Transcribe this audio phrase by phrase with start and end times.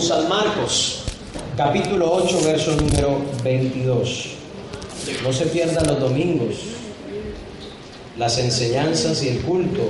[0.00, 1.02] San Marcos,
[1.58, 4.30] capítulo 8, verso número 22.
[5.22, 6.54] No se pierdan los domingos,
[8.16, 9.82] las enseñanzas y el culto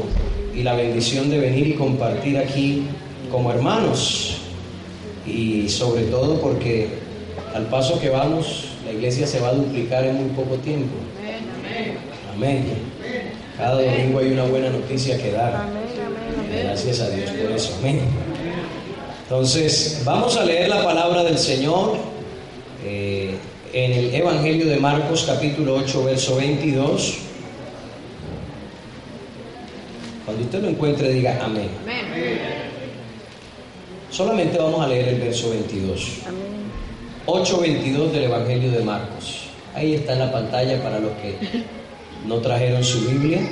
[0.53, 2.87] y la bendición de venir y compartir aquí
[3.31, 4.39] como hermanos.
[5.27, 6.89] Y sobre todo porque
[7.55, 10.97] al paso que vamos, la iglesia se va a duplicar en muy poco tiempo.
[12.35, 12.65] Amén.
[13.57, 15.69] Cada domingo hay una buena noticia que dar.
[16.65, 17.77] Gracias a Dios por eso.
[17.79, 18.30] Amén.
[19.31, 21.97] Entonces, vamos a leer la palabra del Señor
[22.85, 23.37] eh,
[23.73, 27.19] en el Evangelio de Marcos capítulo 8, verso 22.
[30.25, 31.69] Cuando usted lo encuentre, diga amén.
[34.11, 36.09] Solamente vamos a leer el verso 22.
[37.27, 39.45] 8.22 del Evangelio de Marcos.
[39.77, 41.37] Ahí está en la pantalla para los que
[42.27, 43.43] no trajeron su Biblia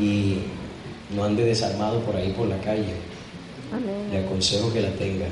[0.00, 0.38] y
[1.14, 3.11] no ande desarmado por ahí por la calle.
[4.10, 5.26] Le aconsejo que la tenga.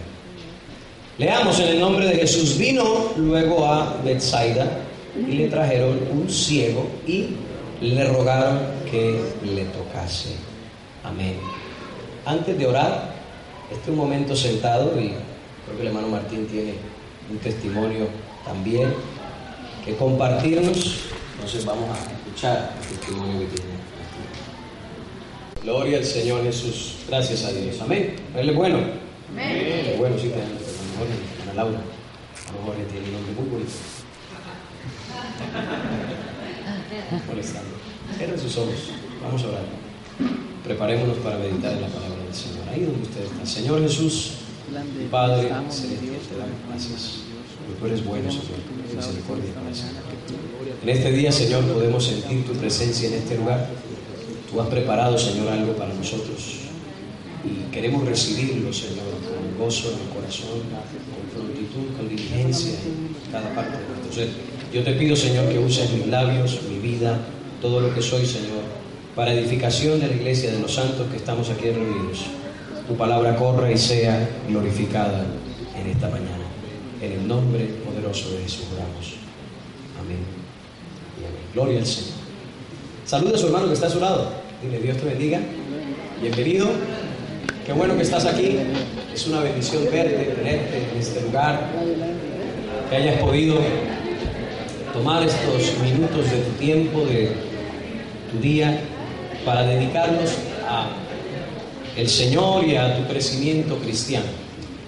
[1.18, 2.56] Leamos en el nombre de Jesús.
[2.56, 4.66] Vino luego a Bethsaida
[5.16, 7.36] y le trajeron un ciego y
[7.80, 8.58] le rogaron
[8.90, 10.30] que le tocase.
[11.04, 11.36] Amén.
[12.24, 13.14] Antes de orar,
[13.70, 15.08] este un momento sentado y
[15.64, 16.74] creo que el hermano Martín tiene
[17.30, 18.08] un testimonio
[18.44, 18.92] también
[19.84, 21.00] que compartirnos.
[21.34, 23.79] Entonces vamos a escuchar el testimonio que tiene.
[25.62, 26.96] Gloria al Señor Jesús.
[27.08, 27.80] Gracias a Dios.
[27.80, 28.16] Amén.
[28.34, 28.78] Él es bueno.
[29.30, 29.86] Amén.
[29.92, 31.06] Es bueno, sí, te a lo mejor
[31.42, 31.78] Ana Laura.
[31.78, 33.72] A lo mejor tiene un nombre muy bonito.
[37.28, 37.70] Molestando.
[38.16, 38.90] Cierren sus ojos.
[39.22, 39.64] Vamos a orar.
[40.64, 42.68] Preparémonos para meditar en la palabra del Señor.
[42.72, 43.44] Ahí donde usted está.
[43.44, 44.32] Señor Jesús,
[45.10, 47.18] Padre celestial, te damos gracias.
[47.58, 48.60] Porque tú eres bueno, Señor.
[48.94, 49.50] Misericordia
[50.82, 53.68] En este día, Señor, podemos sentir tu presencia en este lugar.
[54.50, 56.60] Tú has preparado, Señor, algo para nosotros
[57.44, 60.60] y queremos recibirlo, Señor, con gozo en el corazón,
[61.08, 64.28] con prontitud, con diligencia en cada parte de nuestro ser.
[64.72, 67.18] Yo te pido, Señor, que uses mis labios, mi vida,
[67.60, 68.62] todo lo que soy, Señor,
[69.16, 72.26] para edificación de la iglesia de los santos que estamos aquí reunidos.
[72.86, 75.24] Tu palabra corra y sea glorificada
[75.80, 76.44] en esta mañana.
[77.00, 79.14] En el nombre poderoso de Jesús oramos.
[79.98, 80.18] Amén.
[81.18, 81.42] Y amén.
[81.54, 82.20] Gloria al Señor.
[83.06, 84.39] Saluda a su hermano que está a su lado.
[84.62, 85.40] Dile, Dios te bendiga.
[86.20, 86.66] Bienvenido.
[87.64, 88.58] Qué bueno que estás aquí.
[89.14, 91.66] Es una bendición verte, tenerte en este lugar.
[92.90, 93.56] Que hayas podido
[94.92, 97.32] tomar estos minutos de tu tiempo, de
[98.30, 98.80] tu día,
[99.46, 100.32] para dedicarlos
[100.68, 100.90] a
[101.96, 104.26] el Señor y a tu crecimiento cristiano.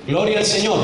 [0.06, 0.80] Gloria al Señor.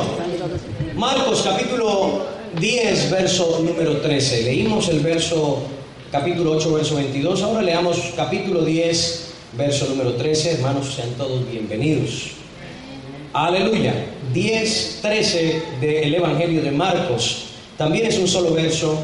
[0.96, 2.24] Marcos capítulo
[2.58, 4.44] 10, verso número 13.
[4.44, 5.62] Leímos el verso
[6.10, 7.42] capítulo 8, verso 22.
[7.42, 10.52] Ahora leamos capítulo 10, verso número 13.
[10.52, 12.30] Hermanos, sean todos bienvenidos.
[13.32, 13.94] Aleluya.
[14.32, 17.44] 10, 13 del Evangelio de Marcos.
[17.76, 18.98] También es un solo verso.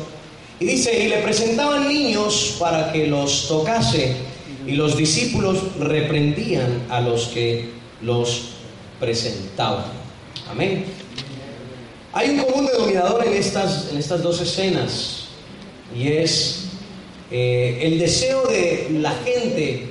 [0.60, 4.16] Y dice, y le presentaban niños para que los tocase,
[4.66, 8.50] y los discípulos reprendían a los que los
[8.98, 9.84] presentaban.
[10.48, 10.84] Amén.
[12.12, 15.24] Hay un común denominador en estas, en estas dos escenas,
[15.94, 16.63] y es
[17.36, 19.88] eh, el deseo de la gente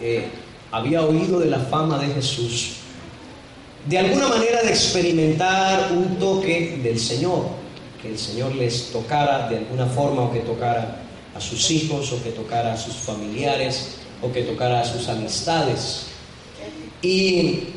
[0.00, 0.28] que
[0.72, 2.76] había oído de la fama de Jesús,
[3.86, 7.48] de alguna manera de experimentar un toque del Señor,
[8.00, 11.02] que el Señor les tocara de alguna forma o que tocara
[11.34, 16.06] a sus hijos o que tocara a sus familiares o que tocara a sus amistades.
[17.02, 17.74] Y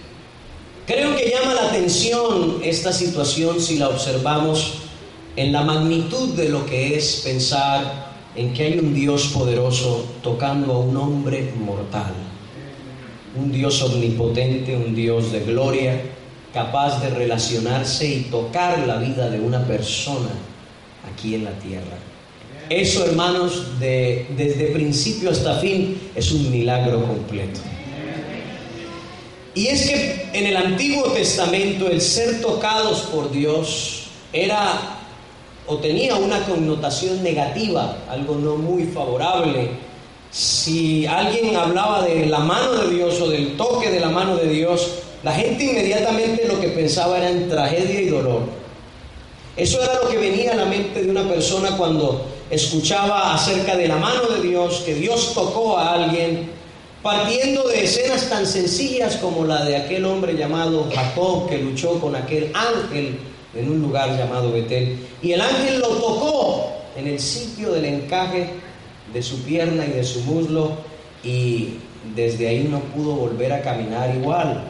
[0.88, 4.76] creo que llama la atención esta situación si la observamos
[5.36, 10.74] en la magnitud de lo que es pensar en que hay un Dios poderoso tocando
[10.74, 12.14] a un hombre mortal,
[13.36, 16.02] un Dios omnipotente, un Dios de gloria,
[16.54, 20.30] capaz de relacionarse y tocar la vida de una persona
[21.12, 21.98] aquí en la tierra.
[22.70, 27.60] Eso, hermanos, de, desde principio hasta fin es un milagro completo.
[29.56, 34.99] Y es que en el Antiguo Testamento el ser tocados por Dios era
[35.70, 39.70] o tenía una connotación negativa, algo no muy favorable.
[40.32, 44.50] Si alguien hablaba de la mano de Dios o del toque de la mano de
[44.50, 48.42] Dios, la gente inmediatamente lo que pensaba era en tragedia y dolor.
[49.56, 53.88] Eso era lo que venía a la mente de una persona cuando escuchaba acerca de
[53.88, 56.50] la mano de Dios, que Dios tocó a alguien,
[57.04, 62.16] partiendo de escenas tan sencillas como la de aquel hombre llamado Jacob que luchó con
[62.16, 63.20] aquel ángel
[63.56, 64.98] en un lugar llamado Betel.
[65.22, 68.50] Y el ángel lo tocó en el sitio del encaje
[69.14, 70.74] de su pierna y de su muslo
[71.24, 71.76] y
[72.16, 74.64] desde ahí no pudo volver a caminar igual.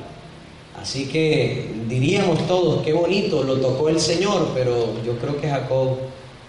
[0.82, 5.98] Así que diríamos todos, qué bonito, lo tocó el Señor, pero yo creo que Jacob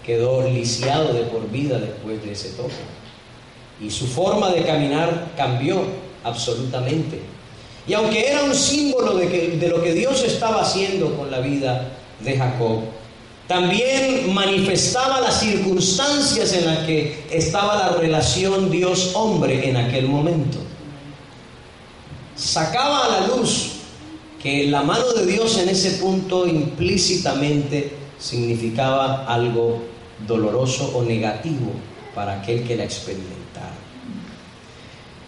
[0.05, 2.73] quedó lisiado de por vida después de ese toque.
[3.81, 5.81] Y su forma de caminar cambió
[6.23, 7.19] absolutamente.
[7.87, 11.39] Y aunque era un símbolo de, que, de lo que Dios estaba haciendo con la
[11.39, 11.91] vida
[12.23, 12.81] de Jacob,
[13.47, 20.57] también manifestaba las circunstancias en las que estaba la relación Dios-hombre en aquel momento.
[22.35, 23.73] Sacaba a la luz
[24.41, 29.83] que la mano de Dios en ese punto implícitamente significaba algo
[30.25, 31.71] doloroso o negativo
[32.15, 33.80] para aquel que la experimentara.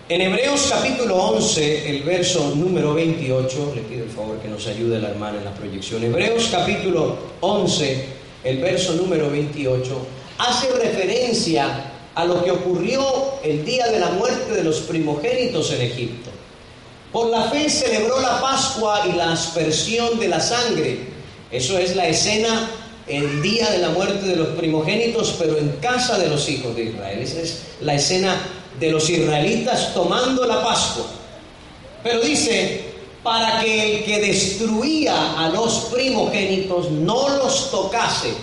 [0.10, 5.00] En Hebreos capítulo 11, el verso número 28, le pido el favor que nos ayude
[5.00, 6.04] la hermana en la proyección.
[6.04, 8.06] Hebreos capítulo 11,
[8.44, 9.98] el verso número 28,
[10.40, 13.02] hace referencia a lo que ocurrió
[13.46, 16.32] el día de la muerte de los primogénitos en Egipto.
[17.14, 21.00] Por la fe celebró la Pascua y la aspersión de la sangre.
[21.50, 22.70] Eso es la escena
[23.08, 26.84] el día de la muerte de los primogénitos, pero en casa de los hijos de
[26.84, 27.20] Israel.
[27.20, 28.36] Esa es la escena
[28.80, 31.06] de los israelitas tomando la Pascua.
[32.04, 32.94] Pero dice,
[33.24, 38.34] para que el que destruía a los primogénitos no los tocase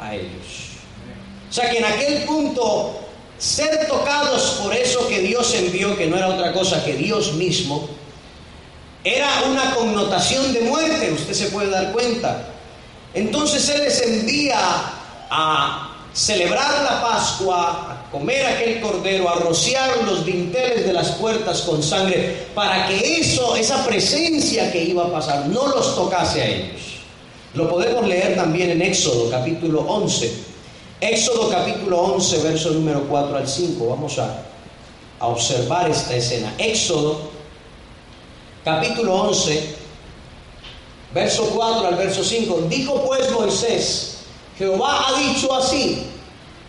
[0.00, 0.66] a ellos.
[1.48, 2.98] O sea que en aquel punto,
[3.38, 7.88] ser tocados por eso que Dios envió, que no era otra cosa que Dios mismo,
[9.04, 12.48] era una connotación de muerte, usted se puede dar cuenta.
[13.14, 14.58] Entonces Él les envía
[15.30, 22.46] a celebrar la Pascua, comer aquel cordero, a los dinteles de las puertas con sangre,
[22.54, 26.80] para que eso, esa presencia que iba a pasar, no los tocase a ellos.
[27.52, 30.32] Lo podemos leer también en Éxodo capítulo 11.
[31.00, 33.86] Éxodo capítulo 11, verso número 4 al 5.
[33.86, 34.42] Vamos a,
[35.20, 36.54] a observar esta escena.
[36.56, 37.30] Éxodo
[38.64, 39.74] capítulo 11,
[41.12, 42.62] verso 4 al verso 5.
[42.68, 44.18] Dijo pues Moisés,
[44.56, 46.06] Jehová ha dicho así,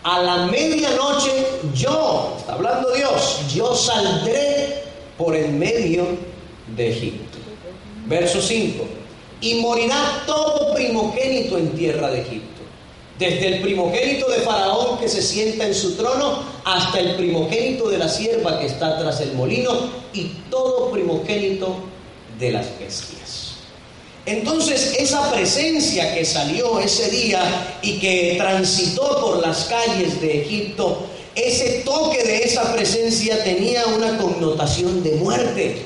[0.02, 1.30] a la medianoche
[1.74, 4.84] yo, está hablando Dios, yo saldré
[5.16, 6.06] por el medio
[6.76, 7.38] de Egipto.
[8.06, 8.84] Verso 5,
[9.40, 12.62] y morirá todo primogénito en tierra de Egipto,
[13.18, 17.98] desde el primogénito de Faraón que se sienta en su trono hasta el primogénito de
[17.98, 19.72] la sierva que está tras el molino
[20.14, 21.74] y todo primogénito
[22.38, 23.47] de las bestias.
[24.28, 31.06] Entonces esa presencia que salió ese día y que transitó por las calles de Egipto,
[31.34, 35.82] ese toque de esa presencia tenía una connotación de muerte.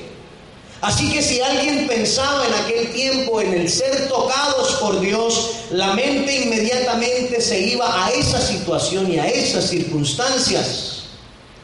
[0.81, 5.93] Así que si alguien pensaba en aquel tiempo en el ser tocados por Dios, la
[5.93, 10.92] mente inmediatamente se iba a esa situación y a esas circunstancias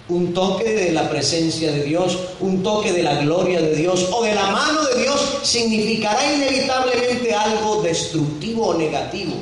[0.10, 4.24] un toque de la presencia de Dios, un toque de la gloria de Dios o
[4.24, 9.36] de la mano de Dios significará inevitablemente algo destructivo o negativo.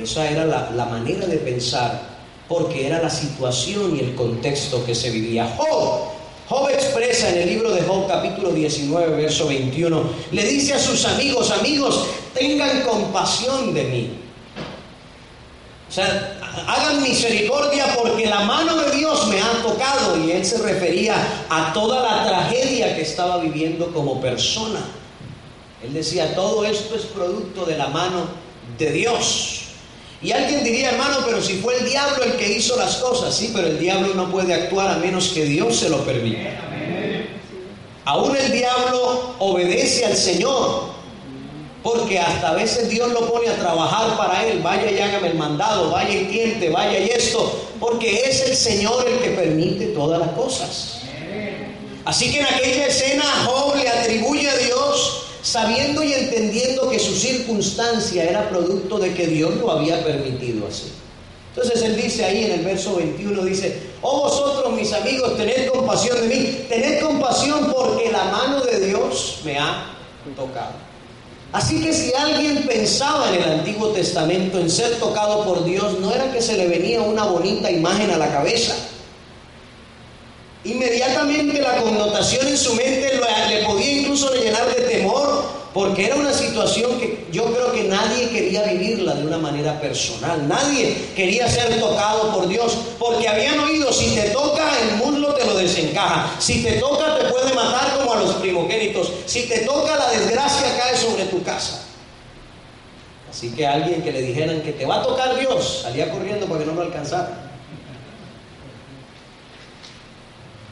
[0.00, 2.00] Esa era la, manera de pensar,
[2.46, 5.56] porque era la situación y el contexto que se vivía.
[5.56, 6.00] Job,
[6.48, 10.02] Job expresa en el libro de Job capítulo 19, verso 21,
[10.32, 14.10] le dice a sus amigos, amigos, tengan compasión de mí.
[15.88, 20.24] O sea, hagan misericordia porque la mano de Dios me ha tocado.
[20.24, 21.14] Y él se refería
[21.48, 24.80] a toda la tragedia que estaba viviendo como persona.
[25.82, 28.26] Él decía, todo esto es producto de la mano
[28.76, 29.60] de Dios.
[30.20, 33.52] Y alguien diría, hermano, pero si fue el diablo el que hizo las cosas, sí,
[33.54, 36.50] pero el diablo no puede actuar a menos que Dios se lo permita.
[38.04, 40.97] Aún el diablo obedece al Señor,
[41.88, 44.60] porque hasta a veces Dios lo pone a trabajar para él.
[44.60, 47.50] Vaya y hágame el mandado, vaya y tiente, vaya y esto.
[47.80, 51.00] Porque es el Señor el que permite todas las cosas.
[52.04, 57.14] Así que en aquella escena Job le atribuye a Dios sabiendo y entendiendo que su
[57.14, 60.92] circunstancia era producto de que Dios lo había permitido así.
[61.54, 66.20] Entonces él dice ahí en el verso 21, dice, oh vosotros mis amigos, tened compasión
[66.20, 69.94] de mí, tened compasión porque la mano de Dios me ha
[70.36, 70.87] tocado.
[71.52, 76.14] Así que si alguien pensaba en el Antiguo Testamento en ser tocado por Dios, no
[76.14, 78.76] era que se le venía una bonita imagen a la cabeza.
[80.64, 86.32] Inmediatamente la connotación en su mente le podía incluso llenar de temor porque era una
[86.32, 91.78] situación que yo creo que nadie quería vivirla de una manera personal, nadie quería ser
[91.78, 96.62] tocado por Dios, porque habían oído, si te toca el muslo te lo desencaja, si
[96.62, 98.87] te toca te puede matar como a los primogénitos,
[99.26, 101.84] si te toca la desgracia cae sobre tu casa.
[103.30, 106.60] Así que alguien que le dijeran que te va a tocar Dios, salía corriendo para
[106.60, 107.48] que no lo alcanzara.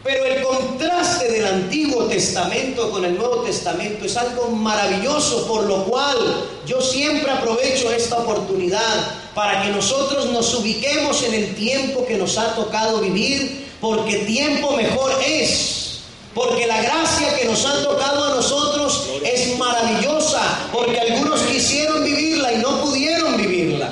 [0.03, 5.85] Pero el contraste del Antiguo Testamento con el Nuevo Testamento es algo maravilloso, por lo
[5.85, 6.17] cual
[6.65, 12.39] yo siempre aprovecho esta oportunidad para que nosotros nos ubiquemos en el tiempo que nos
[12.39, 15.86] ha tocado vivir, porque tiempo mejor es.
[16.37, 22.53] Porque la gracia que nos ha tocado a nosotros es maravillosa, porque algunos quisieron vivirla
[22.53, 23.89] y no pudieron vivirla.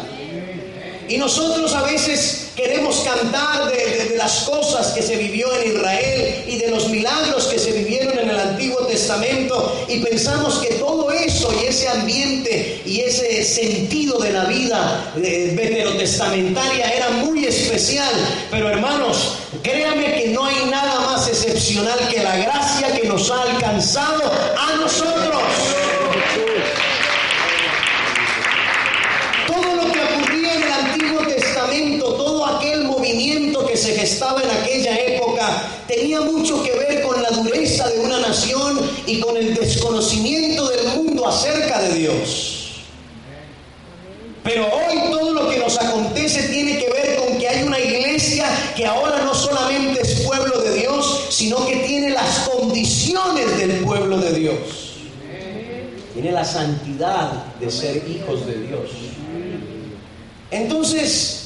[1.09, 6.57] Y nosotros a veces queremos cantar de, las cosas que se vivió en Israel y
[6.57, 11.53] de los milagros que se vivieron en el Antiguo Testamento y pensamos que todo eso
[11.61, 18.15] y ese ambiente y ese sentido de la vida veterotestamentaria era muy especial.
[18.51, 23.43] Pero hermanos, créame que no hay nada más excepcional que la gracia que nos ha
[23.43, 24.23] alcanzado
[24.59, 25.43] a nosotros.
[33.77, 38.81] Se gestaba en aquella época tenía mucho que ver con la dureza de una nación
[39.07, 42.55] y con el desconocimiento del mundo acerca de Dios.
[44.43, 48.47] Pero hoy todo lo que nos acontece tiene que ver con que hay una iglesia
[48.77, 54.19] que ahora no solamente es pueblo de Dios, sino que tiene las condiciones del pueblo
[54.19, 54.59] de Dios.
[56.13, 58.91] Tiene la santidad de ser hijos de Dios.
[60.51, 61.44] Entonces,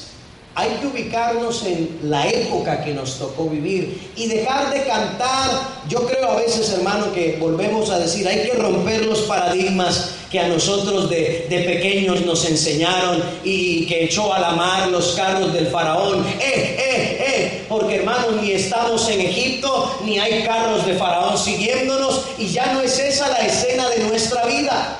[0.59, 5.49] hay que ubicarnos en la época que nos tocó vivir y dejar de cantar.
[5.87, 10.37] Yo creo a veces, hermano, que volvemos a decir, hay que romper los paradigmas que
[10.37, 15.67] a nosotros de, pequeños nos enseñaron y que echó a la mar los carros del
[15.67, 16.25] faraón.
[16.27, 22.25] Eh, eh, eh, porque hermano, ni estamos en Egipto, ni hay carros de faraón siguiéndonos
[22.37, 24.97] y ya no es esa la escena de nuestra vida.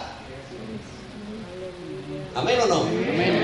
[2.34, 3.39] Amén o no?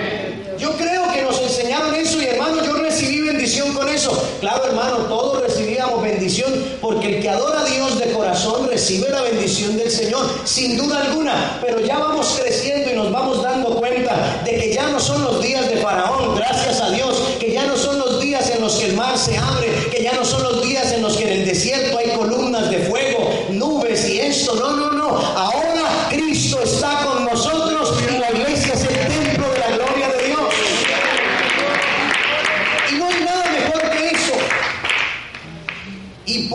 [0.58, 4.12] Yo creo que nos enseñaron eso y hermano, yo recibí bendición con eso.
[4.40, 9.22] Claro, hermano, todos recibíamos bendición porque el que adora a Dios de corazón recibe la
[9.22, 11.60] bendición del Señor, sin duda alguna.
[11.62, 15.42] Pero ya vamos creciendo y nos vamos dando cuenta de que ya no son los
[15.42, 18.86] días de Faraón, gracias a Dios, que ya no son los días en los que
[18.86, 21.46] el mar se abre, que ya no son los días en los que en el
[21.46, 24.56] desierto hay columnas de fuego, nubes y esto.
[24.56, 24.85] No, no,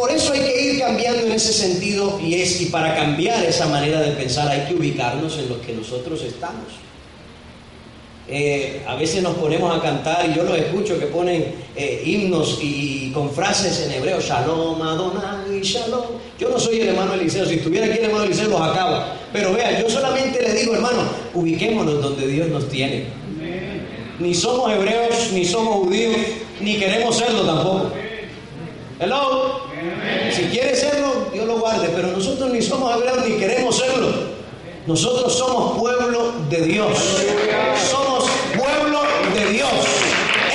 [0.00, 3.66] por eso hay que ir cambiando en ese sentido y es y para cambiar esa
[3.66, 6.68] manera de pensar hay que ubicarnos en lo que nosotros estamos.
[8.26, 12.60] Eh, a veces nos ponemos a cantar y yo los escucho que ponen eh, himnos
[12.62, 16.04] y, con frases en hebreo, Shalom, Adonai, Shalom.
[16.38, 19.16] Yo no soy el hermano Eliseo, si estuviera aquí el hermano Eliseo los acaba.
[19.34, 21.02] Pero vean, yo solamente le digo, hermano,
[21.34, 23.04] ubiquémonos donde Dios nos tiene.
[24.18, 26.16] Ni somos hebreos, ni somos judíos,
[26.58, 27.90] ni queremos serlo tampoco.
[28.98, 29.69] Hello.
[30.34, 34.08] Si quiere serlo, Dios lo guarde, pero nosotros ni somos hebreos ni queremos serlo.
[34.86, 36.98] Nosotros somos pueblo de Dios.
[37.90, 38.24] Somos
[38.56, 39.02] pueblo
[39.34, 39.70] de Dios.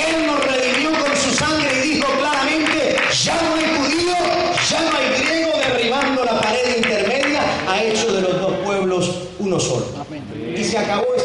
[0.08, 4.14] Él nos redimió con su sangre y dijo claramente, ya no hay judío,
[4.70, 9.58] ya no hay griego, derribando la pared intermedia, ha hecho de los dos pueblos uno
[9.58, 9.86] solo.
[10.56, 11.15] Y se acabó.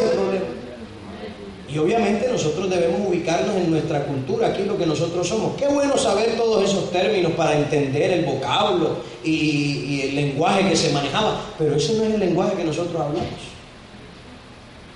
[1.73, 5.55] Y obviamente nosotros debemos ubicarnos en nuestra cultura, aquí lo que nosotros somos.
[5.55, 10.91] Qué bueno saber todos esos términos para entender el vocablo y, el lenguaje que se
[10.91, 13.29] manejaba, pero ese no es el lenguaje que nosotros hablamos.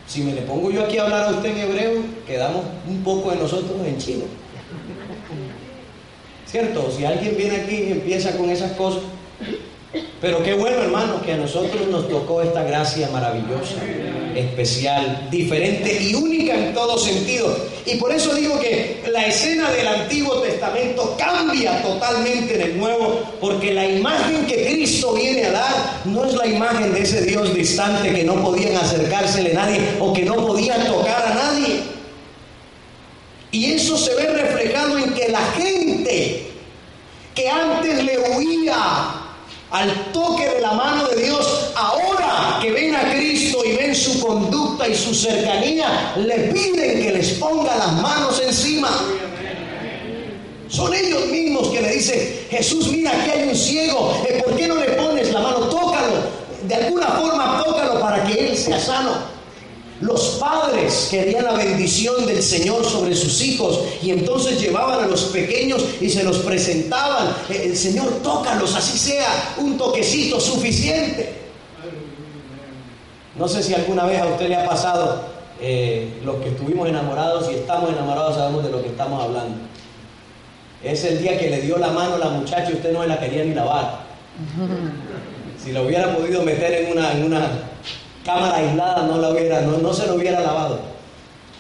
[0.06, 3.32] Si me le pongo yo aquí a hablar a usted en hebreo, quedamos un poco
[3.32, 4.26] de nosotros en chino.
[6.46, 6.92] ¿Cierto?
[6.92, 9.02] Si alguien viene aquí y empieza con esas cosas,
[10.20, 13.76] pero qué bueno, hermanos, que a nosotros nos tocó esta gracia maravillosa,
[14.36, 17.56] especial, diferente y única en todo sentido.
[17.86, 23.22] Y por eso digo que la escena del Antiguo Testamento cambia totalmente en el Nuevo,
[23.40, 27.54] porque la imagen que Cristo viene a dar no es la imagen de ese Dios
[27.54, 31.82] distante que no podían acercársele a nadie o que no podían tocar a nadie.
[33.52, 36.48] Y eso se ve reflejado en que la gente
[37.34, 39.25] que antes le huía
[39.76, 44.22] al toque de la mano de Dios, ahora que ven a Cristo y ven su
[44.26, 48.90] conducta y su cercanía, le piden que les ponga las manos encima.
[50.70, 54.66] Son ellos mismos que le dicen, Jesús, mira, aquí hay un ciego, eh, ¿por qué
[54.66, 55.58] no le pones la mano?
[55.68, 56.24] Tócalo,
[56.64, 59.35] de alguna forma tócalo para que él sea sano.
[60.02, 65.26] Los padres querían la bendición del Señor sobre sus hijos y entonces llevaban a los
[65.26, 67.34] pequeños y se los presentaban.
[67.50, 71.34] El Señor, tócalos, así sea un toquecito suficiente.
[73.38, 75.22] No sé si alguna vez a usted le ha pasado,
[75.62, 79.58] eh, los que estuvimos enamorados y estamos enamorados sabemos de lo que estamos hablando.
[80.84, 83.20] Es el día que le dio la mano a la muchacha y usted no la
[83.20, 84.04] quería ni lavar.
[85.64, 87.50] Si la hubiera podido meter en una, en una
[88.26, 90.80] cámara aislada, no, la hubiera, no, no se lo hubiera lavado.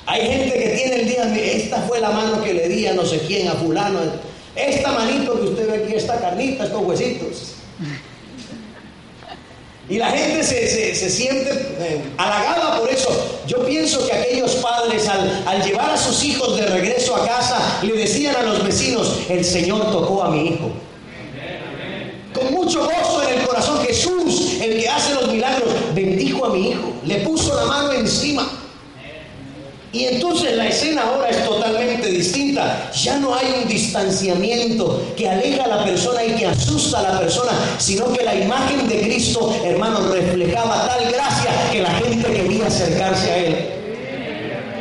[0.07, 3.05] Hay gente que tiene el día, esta fue la mano que le di a no
[3.05, 3.99] sé quién, a fulano.
[4.55, 7.53] Esta manito que usted ve aquí, esta carnita, estos huesitos.
[9.87, 13.09] Y la gente se, siente eh, halagada por eso.
[13.45, 17.79] Yo pienso que aquellos padres al, al, llevar a sus hijos de regreso a casa
[17.83, 20.71] le decían a los vecinos, el Señor tocó a mi hijo.
[22.33, 26.69] Con mucho gozo en el corazón, Jesús, el que hace los milagros, bendijo a mi
[26.69, 28.47] hijo, le puso la mano encima.
[29.91, 32.91] Y entonces la escena ahora es totalmente distinta.
[32.91, 37.19] Ya no hay un distanciamiento que aleja a la persona y que asusta a la
[37.19, 42.67] persona, sino que la imagen de Cristo, hermanos, reflejaba tal gracia que la gente quería
[42.67, 43.84] acercarse a Él.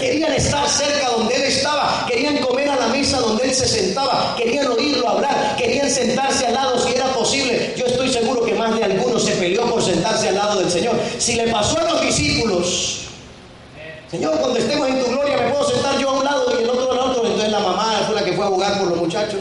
[0.04, 4.34] Querían estar cerca donde Él estaba, querían comer a la mesa donde Él se sentaba,
[4.36, 7.72] querían oírlo hablar, querían sentarse al lado si era posible.
[7.74, 10.94] Yo estoy seguro que más de algunos se peleó por sentarse al lado del Señor.
[11.16, 13.06] Si le pasó a los discípulos,
[14.10, 16.68] Señor, cuando estemos en tu gloria, ¿me puedo sentar yo a un lado y el
[16.68, 17.24] otro al otro?
[17.24, 19.40] Entonces la mamá fue la que fue a jugar por los muchachos.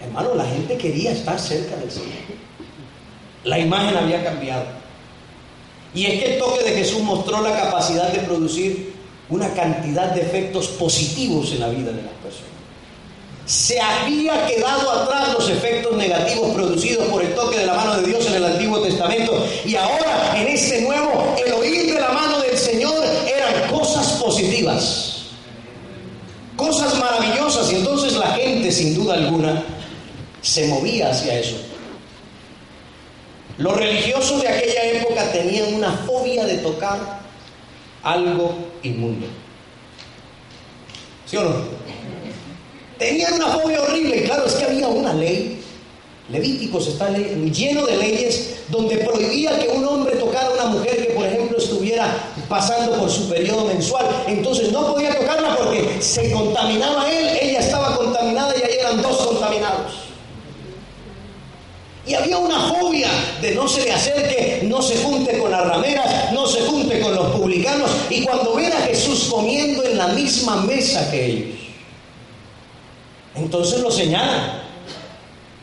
[0.00, 2.22] Hermano, la gente quería estar cerca del Señor.
[3.42, 4.83] La imagen había cambiado.
[5.94, 8.94] Y es que el toque de Jesús mostró la capacidad de producir
[9.28, 12.54] una cantidad de efectos positivos en la vida de las personas.
[13.46, 18.08] Se había quedado atrás los efectos negativos producidos por el toque de la mano de
[18.08, 19.46] Dios en el Antiguo Testamento.
[19.64, 25.26] Y ahora, en este nuevo, el oír de la mano del Señor eran cosas positivas.
[26.56, 27.70] Cosas maravillosas.
[27.70, 29.62] Y entonces la gente, sin duda alguna,
[30.40, 31.56] se movía hacia eso.
[33.58, 37.20] Los religiosos de aquella época tenían una fobia de tocar
[38.02, 39.26] algo inmundo.
[41.26, 41.54] ¿Sí o no?
[42.98, 44.24] Tenían una fobia horrible.
[44.24, 45.60] Claro, es que había una ley.
[46.30, 51.12] Levíticos está lleno de leyes donde prohibía que un hombre tocara a una mujer que,
[51.12, 52.08] por ejemplo, estuviera
[52.48, 54.06] pasando por su periodo mensual.
[54.26, 59.18] Entonces no podía tocarla porque se contaminaba él, ella estaba contaminada y ahí eran dos
[59.18, 60.03] contaminados.
[62.06, 63.08] Y había una fobia
[63.40, 67.14] de no se le acerque, no se junte con las rameras, no se junte con
[67.14, 67.90] los publicanos.
[68.10, 71.58] Y cuando ven a Jesús comiendo en la misma mesa que ellos,
[73.34, 74.62] entonces lo señalan.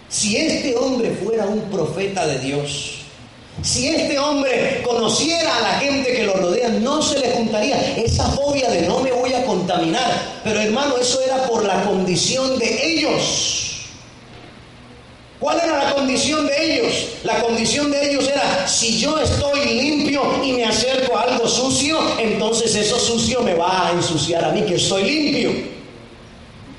[0.10, 3.02] Si este hombre fuera un profeta de Dios,
[3.62, 8.26] si este hombre conociera a la gente que lo rodea, no se le juntaría esa
[8.32, 10.40] fobia de no me voy a contaminar.
[10.44, 13.71] Pero hermano, eso era por la condición de ellos.
[15.42, 16.94] ¿Cuál era la condición de ellos?
[17.24, 21.98] La condición de ellos era, si yo estoy limpio y me acerco a algo sucio,
[22.20, 25.52] entonces eso sucio me va a ensuciar a mí que estoy limpio.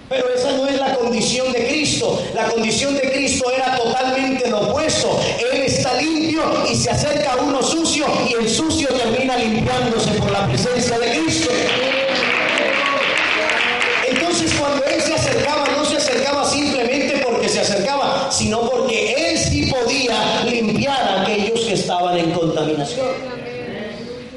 [0.08, 2.22] Pero esa no es la condición de Cristo.
[2.36, 5.18] La condición de Cristo era totalmente lo opuesto.
[5.40, 10.30] Él está limpio y se acerca a uno sucio y el sucio termina limpiándose por
[10.30, 11.50] la presencia de Cristo.
[20.98, 23.06] A aquellos que estaban en contaminación.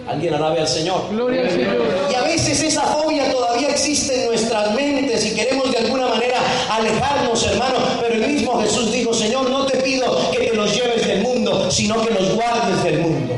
[0.08, 1.08] Alguien alabe al Señor.
[1.10, 1.78] Gloria al Señor.
[2.12, 6.38] Y a veces esa fobia todavía existe en nuestras mentes y queremos de alguna manera
[6.70, 7.76] alejarnos, hermano.
[8.02, 11.72] Pero el mismo Jesús dijo, Señor, no te pido que te los lleves del mundo,
[11.72, 13.34] sino que los guardes del mundo.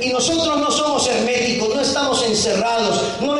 [0.00, 3.39] Y nosotros no somos herméticos, no estamos encerrados, no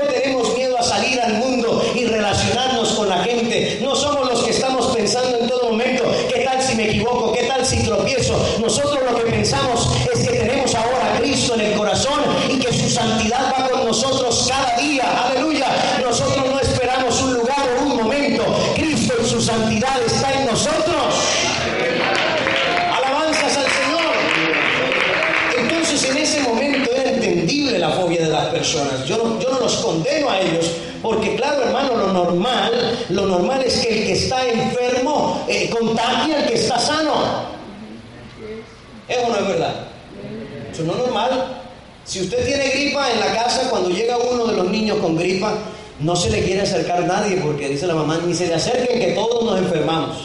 [7.91, 8.35] tropiezo?
[8.61, 12.73] Nosotros lo que pensamos es que tenemos ahora a Cristo en el corazón y que
[12.73, 15.05] su santidad va con nosotros cada día.
[15.27, 15.67] Aleluya.
[16.03, 18.45] Nosotros no esperamos un lugar o un momento.
[18.77, 21.15] Cristo en su santidad está en nosotros.
[22.97, 24.13] Alabanzas al Señor.
[25.59, 29.05] Entonces en ese momento era entendible la fobia de las personas.
[29.05, 30.71] Yo no, yo no los condeno a ellos.
[31.03, 36.37] Porque claro, hermano, lo normal, lo normal es que el que está enfermo eh, contagie
[36.37, 37.51] al que está sano.
[39.11, 39.75] ¿Es o no es verdad?
[40.73, 41.63] Eso no es normal.
[42.11, 45.55] Si usted tiene gripa en la casa, cuando llega uno de los niños con gripa,
[46.01, 49.13] no se le quiere acercar nadie porque dice la mamá, ni se le acerquen que
[49.13, 50.17] todos nos enfermamos.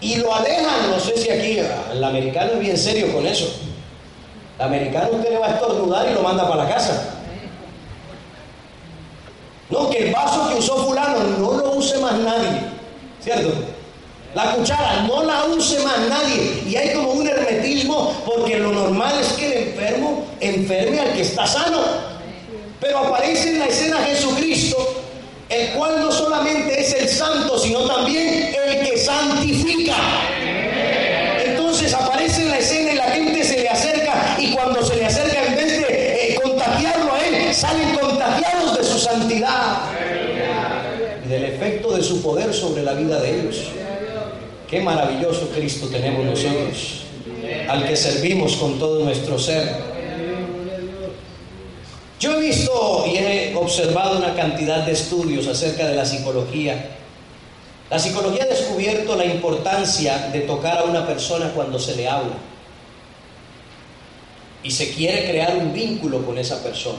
[0.00, 1.60] Y lo alejan, no sé si aquí,
[1.92, 3.46] el americano es bien serio con eso.
[4.58, 7.04] El americano usted le va a estornudar y lo manda para la casa.
[9.70, 12.62] No, que el vaso que usó fulano no lo use más nadie.
[13.22, 13.52] ¿Cierto?
[14.38, 16.62] La cuchara no la use más nadie.
[16.64, 21.22] Y hay como un hermetismo porque lo normal es que el enfermo enferme al que
[21.22, 21.80] está sano.
[22.80, 24.76] Pero aparece en la escena Jesucristo
[25.48, 29.96] el cual no solamente es el santo, sino también el que santifica.
[31.44, 35.06] Entonces aparece en la escena y la gente se le acerca y cuando se le
[35.06, 39.78] acerca en vez de eh, contagiarlo a él, salen contagiados de su santidad
[41.24, 43.72] y del efecto de su poder sobre la vida de ellos.
[44.68, 47.04] Qué maravilloso Cristo tenemos nosotros,
[47.68, 49.66] al que servimos con todo nuestro ser.
[52.20, 56.90] Yo he visto y he observado una cantidad de estudios acerca de la psicología.
[57.88, 62.36] La psicología ha descubierto la importancia de tocar a una persona cuando se le habla
[64.62, 66.98] y se quiere crear un vínculo con esa persona.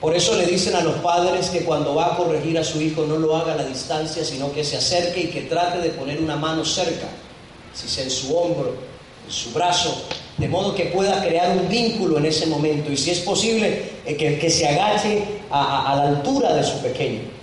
[0.00, 3.06] Por eso le dicen a los padres que cuando va a corregir a su hijo
[3.06, 6.20] no lo haga a la distancia, sino que se acerque y que trate de poner
[6.20, 7.06] una mano cerca,
[7.74, 8.74] si sea en su hombro,
[9.26, 10.02] en su brazo,
[10.36, 12.92] de modo que pueda crear un vínculo en ese momento.
[12.92, 16.78] Y si es posible eh, que, que se agache a, a la altura de su
[16.78, 17.35] pequeño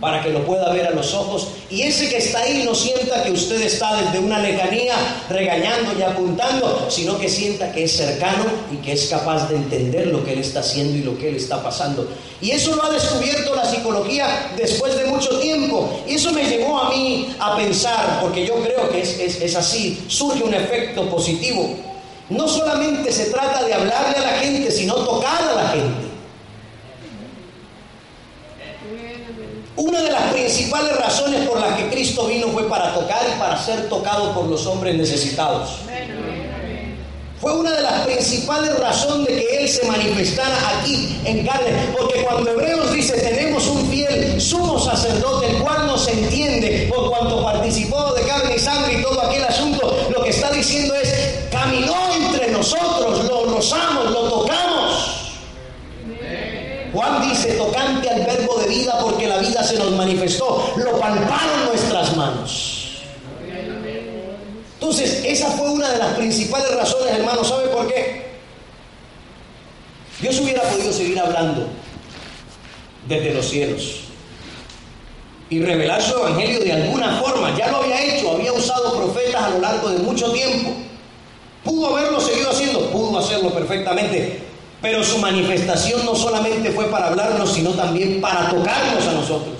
[0.00, 3.22] para que lo pueda ver a los ojos y ese que está ahí no sienta
[3.22, 4.94] que usted está desde una lejanía
[5.28, 10.08] regañando y apuntando, sino que sienta que es cercano y que es capaz de entender
[10.08, 12.08] lo que él está haciendo y lo que él está pasando.
[12.40, 16.02] Y eso lo ha descubierto la psicología después de mucho tiempo.
[16.08, 20.04] Y eso me llevó a mí a pensar, porque yo creo que es, es, así,
[20.08, 21.76] surge un efecto positivo.
[22.30, 26.09] No solamente se trata de hablarle a la gente, sino tocar a la gente.
[29.76, 33.56] Una de las principales razones por las que Cristo vino fue para tocar y para
[33.56, 35.70] ser tocado por los hombres necesitados.
[37.40, 41.70] Fue una de las principales razones de que Él se manifestara aquí en carne.
[41.98, 47.42] Porque cuando Hebreos dice, tenemos un fiel sumo sacerdote, el cual nos entiende por cuanto
[47.42, 51.14] participó de carne y sangre y todo aquel asunto, lo que está diciendo es,
[51.50, 54.69] caminó entre nosotros, lo rozamos, lo tocamos.
[56.92, 61.66] Juan dice, tocante al verbo de vida, porque la vida se nos manifestó, lo palparon
[61.66, 63.02] nuestras manos.
[64.74, 67.44] Entonces, esa fue una de las principales razones, hermano.
[67.44, 68.30] ¿Sabe por qué?
[70.20, 71.66] Dios hubiera podido seguir hablando
[73.06, 74.00] desde los cielos
[75.48, 77.56] y revelar su evangelio de alguna forma.
[77.56, 80.70] Ya lo había hecho, había usado profetas a lo largo de mucho tiempo.
[81.64, 84.40] Pudo haberlo seguido haciendo, pudo hacerlo perfectamente,
[84.82, 89.54] pero su manifestación no solamente fue para hablarnos, sino también para tocarnos a nosotros.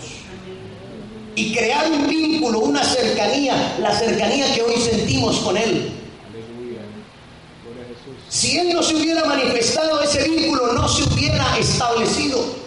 [1.34, 5.92] Y crear un vínculo, una cercanía, la cercanía que hoy sentimos con Él.
[8.28, 12.59] Si Él no se hubiera manifestado, ese vínculo no se hubiera establecido.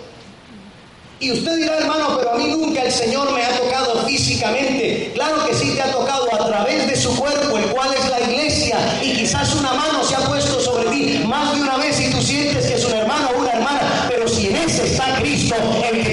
[1.24, 5.10] Y usted dirá, hermano, pero a mí nunca el Señor me ha tocado físicamente.
[5.14, 8.20] Claro que sí te ha tocado a través de su cuerpo, el cual es la
[8.20, 8.78] iglesia.
[9.02, 12.22] Y quizás una mano se ha puesto sobre ti más de una vez y tú
[12.22, 14.06] sientes que es un hermano o una hermana.
[14.10, 15.56] Pero si en ese está Cristo,
[15.90, 16.13] el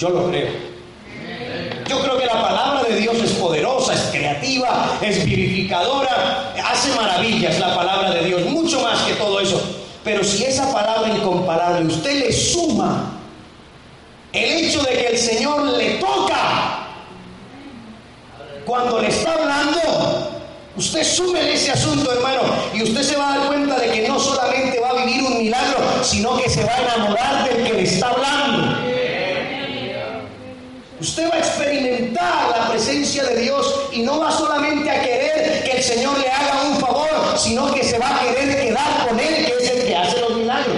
[0.00, 0.48] Yo lo creo.
[1.86, 7.58] Yo creo que la palabra de Dios es poderosa, es creativa, es vivificadora, hace maravillas
[7.58, 9.60] la palabra de Dios, mucho más que todo eso.
[10.02, 13.12] Pero si esa palabra incomparable usted le suma
[14.32, 16.86] el hecho de que el Señor le toca
[18.64, 20.30] cuando le está hablando,
[20.78, 22.40] usted sume ese asunto, hermano,
[22.72, 25.42] y usted se va a dar cuenta de que no solamente va a vivir un
[25.42, 28.89] milagro, sino que se va a enamorar del que le está hablando.
[31.00, 35.78] Usted va a experimentar la presencia de Dios y no va solamente a querer que
[35.78, 39.46] el Señor le haga un favor, sino que se va a querer quedar con Él,
[39.46, 40.76] que es el que hace los milagros.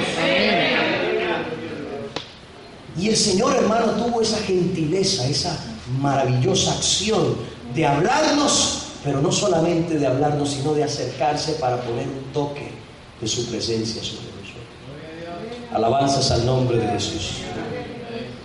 [2.96, 5.58] Y el Señor, hermano, tuvo esa gentileza, esa
[6.00, 7.36] maravillosa acción
[7.74, 12.70] de hablarnos, pero no solamente de hablarnos, sino de acercarse para poner un toque
[13.20, 15.74] de su presencia sobre nosotros.
[15.74, 17.42] Alabanzas al nombre de Jesús.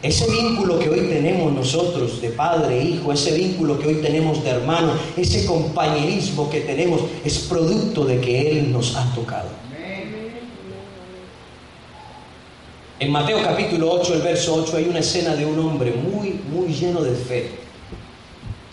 [0.02, 4.44] Ese vínculo que hoy tenemos nosotros de padre e hijo, ese vínculo que hoy tenemos
[4.44, 9.50] de hermano, ese compañerismo que tenemos es producto de que Él nos ha tocado.
[13.00, 16.74] En Mateo capítulo 8, el verso 8, hay una escena de un hombre muy, muy
[16.74, 17.50] lleno de fe.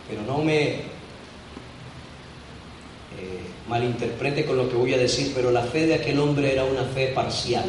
[0.09, 0.83] Pero no me eh,
[3.69, 6.85] malinterprete con lo que voy a decir, pero la fe de aquel hombre era una
[6.85, 7.65] fe parcial.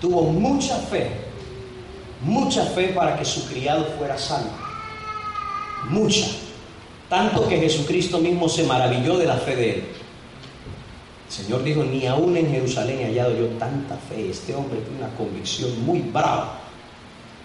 [0.00, 1.33] Tuvo mucha fe
[2.22, 4.50] mucha fe para que su criado fuera sano.
[5.88, 6.26] Mucha.
[7.08, 9.84] Tanto que Jesucristo mismo se maravilló de la fe de él.
[11.28, 14.30] El Señor dijo, ni aún en Jerusalén he hallado yo tanta fe.
[14.30, 16.60] Este hombre tiene una convicción muy brava.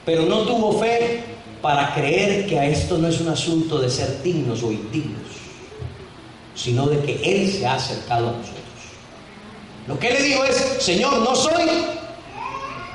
[0.06, 1.24] Pero no tuvo fe
[1.62, 5.28] para creer que a esto no es un asunto de ser dignos o indignos,
[6.56, 8.60] sino de que Él se ha acercado a nosotros.
[9.88, 11.64] Lo que le dijo es, Señor, no soy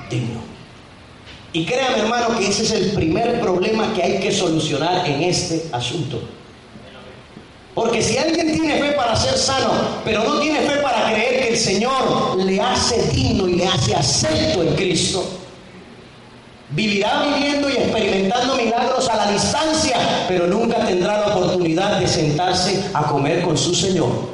[0.09, 0.54] digno.
[1.55, 5.65] Y créame hermano que ese es el primer problema que hay que solucionar en este
[5.71, 6.21] asunto.
[7.73, 9.71] Porque si alguien tiene fe para ser sano,
[10.05, 13.95] pero no tiene fe para creer que el Señor le hace digno y le hace
[13.95, 15.25] acepto en Cristo,
[16.71, 22.83] vivirá viviendo y experimentando milagros a la distancia, pero nunca tendrá la oportunidad de sentarse
[22.93, 24.34] a comer con su Señor.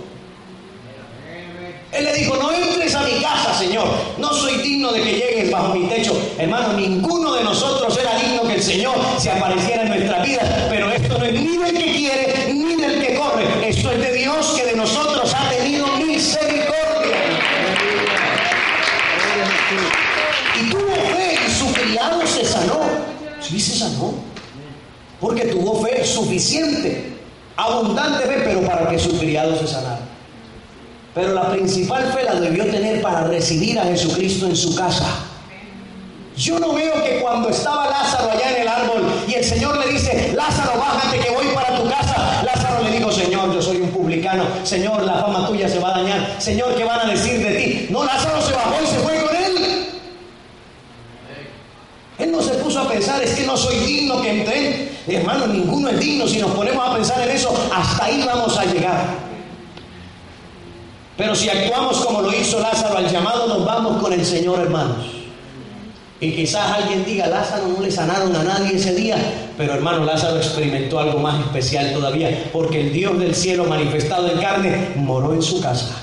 [1.92, 3.88] Él le dijo, no entres a mi casa, Señor.
[4.18, 6.16] No soy digno de que llegues bajo mi techo.
[6.38, 10.66] Hermano, ninguno de nosotros era digno que el Señor se apareciera en nuestra vida.
[10.70, 13.68] Pero esto no es ni del que quiere ni del que corre.
[13.68, 17.16] Esto es de Dios que de nosotros ha tenido misericordia.
[20.60, 22.80] Y tuvo fe y su criado se sanó.
[23.40, 24.14] Sí, se sanó.
[25.20, 27.16] Porque tuvo fe suficiente,
[27.56, 30.09] abundante fe, pero para que su criado se sanara.
[31.14, 35.06] Pero la principal fe la debió tener para recibir a Jesucristo en su casa.
[36.36, 39.92] Yo no veo que cuando estaba Lázaro allá en el árbol y el Señor le
[39.92, 42.42] dice, Lázaro, bájate que voy para tu casa.
[42.44, 44.44] Lázaro le dijo, Señor, yo soy un publicano.
[44.62, 46.36] Señor, la fama tuya se va a dañar.
[46.38, 47.86] Señor, ¿qué van a decir de ti?
[47.90, 49.86] No, Lázaro se bajó y se fue con él.
[52.18, 54.90] Él no se puso a pensar, es que no soy digno que entre.
[55.08, 56.28] Hermano, ninguno es digno.
[56.28, 59.29] Si nos ponemos a pensar en eso, hasta ahí vamos a llegar.
[61.20, 65.04] Pero si actuamos como lo hizo Lázaro al llamado, nos vamos con el Señor, hermanos.
[66.18, 69.18] Y quizás alguien diga, Lázaro no le sanaron a nadie ese día,
[69.58, 74.38] pero hermano, Lázaro experimentó algo más especial todavía, porque el Dios del cielo manifestado en
[74.38, 75.94] carne moró en su casa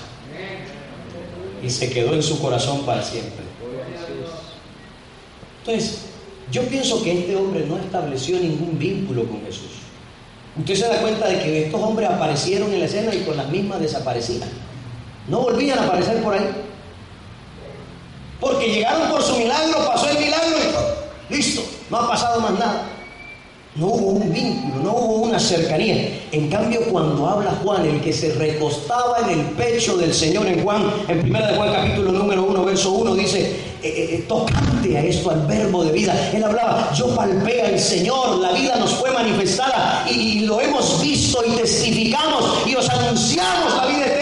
[1.63, 3.43] y se quedó en su corazón para siempre.
[5.65, 6.01] Entonces,
[6.51, 9.79] yo pienso que este hombre no estableció ningún vínculo con Jesús.
[10.59, 13.49] Usted se da cuenta de que estos hombres aparecieron en la escena y con las
[13.49, 14.66] mismas desaparecían.
[15.27, 16.49] No volvían a aparecer por ahí.
[18.39, 20.57] Porque llegaron por su milagro, pasó el milagro
[21.29, 22.83] y listo, no ha pasado más nada.
[23.75, 26.21] No hubo un vínculo, no hubo una cercanía.
[26.31, 30.63] En cambio, cuando habla Juan, el que se recostaba en el pecho del Señor en
[30.63, 34.97] Juan, en primera de Juan capítulo número 1, verso 1, dice, eh, eh, eh, tocante
[34.97, 36.31] a esto, al verbo de vida.
[36.33, 41.43] Él hablaba, yo palpé al Señor, la vida nos fue manifestada y lo hemos visto
[41.45, 44.16] y testificamos y os anunciamos la vida.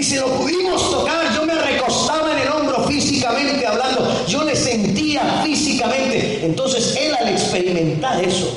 [0.00, 4.56] Y si lo pudimos tocar, yo me recostaba en el hombro físicamente hablando, yo le
[4.56, 6.46] sentía físicamente.
[6.46, 8.56] Entonces él al experimentar eso,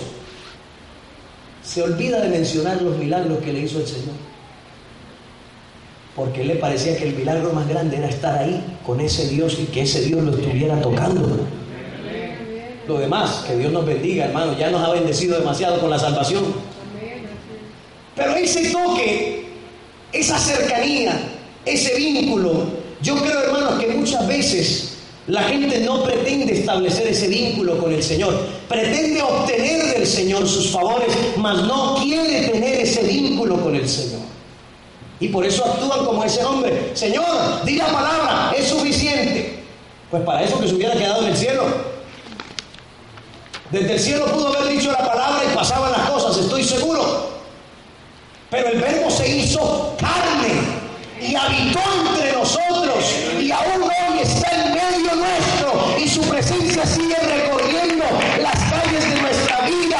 [1.61, 4.15] se olvida de mencionar los milagros que le hizo el Señor.
[6.15, 9.65] Porque le parecía que el milagro más grande era estar ahí con ese Dios y
[9.65, 11.45] que ese Dios lo estuviera tocando.
[12.87, 16.45] Lo demás, que Dios nos bendiga, hermano, ya nos ha bendecido demasiado con la salvación.
[18.15, 19.43] Pero ese toque
[20.13, 21.19] esa cercanía,
[21.65, 22.67] ese vínculo.
[23.01, 24.93] Yo creo, hermanos, que muchas veces
[25.27, 28.37] la gente no pretende establecer ese vínculo con el Señor,
[28.69, 34.21] pretende obtener del Señor sus favores, mas no quiere tener ese vínculo con el Señor.
[35.19, 36.91] Y por eso actúan como ese hombre.
[36.93, 39.63] Señor, di la palabra, es suficiente.
[40.11, 41.63] Pues para eso que se hubiera quedado en el cielo.
[43.71, 47.32] Desde el cielo pudo haber dicho la palabra y pasaban las cosas, estoy seguro.
[48.53, 50.53] Pero el verbo se hizo carne
[51.19, 53.03] y habitó entre nosotros
[53.41, 58.05] y aún hoy está en medio nuestro y su presencia sigue recorriendo
[58.39, 59.97] las calles de nuestra vida,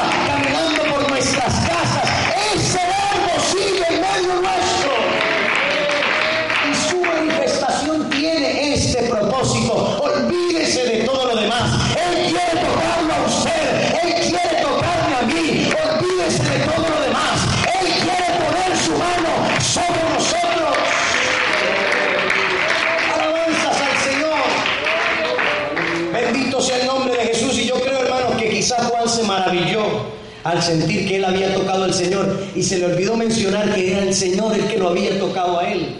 [30.44, 34.04] al sentir que él había tocado al Señor y se le olvidó mencionar que era
[34.04, 35.96] el Señor el que lo había tocado a él.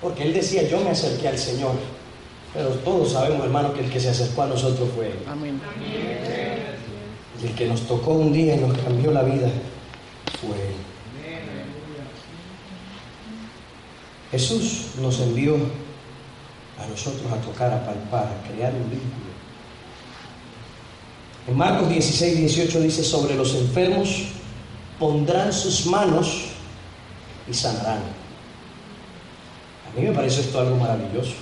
[0.00, 1.72] Porque él decía, yo me acerqué al Señor.
[2.56, 5.18] Pero todos sabemos, hermano, que el que se acercó a nosotros fue Él.
[5.28, 5.60] Amén.
[7.42, 9.48] Y el que nos tocó un día y nos cambió la vida
[10.40, 10.74] fue Él.
[14.30, 15.56] Jesús nos envió
[16.78, 19.25] a nosotros a tocar, a palpar, a crear un vínculo.
[21.46, 24.24] En Marcos 16, 18 dice, sobre los enfermos
[24.98, 26.46] pondrán sus manos
[27.48, 28.00] y sanarán.
[29.86, 31.34] A mí me parece esto algo maravilloso.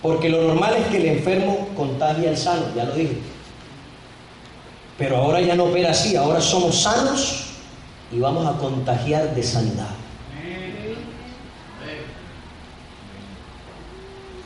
[0.00, 3.18] Porque lo normal es que el enfermo contagie al sano, ya lo dije.
[4.96, 7.44] Pero ahora ya no opera así, ahora somos sanos
[8.12, 9.99] y vamos a contagiar de sanidad.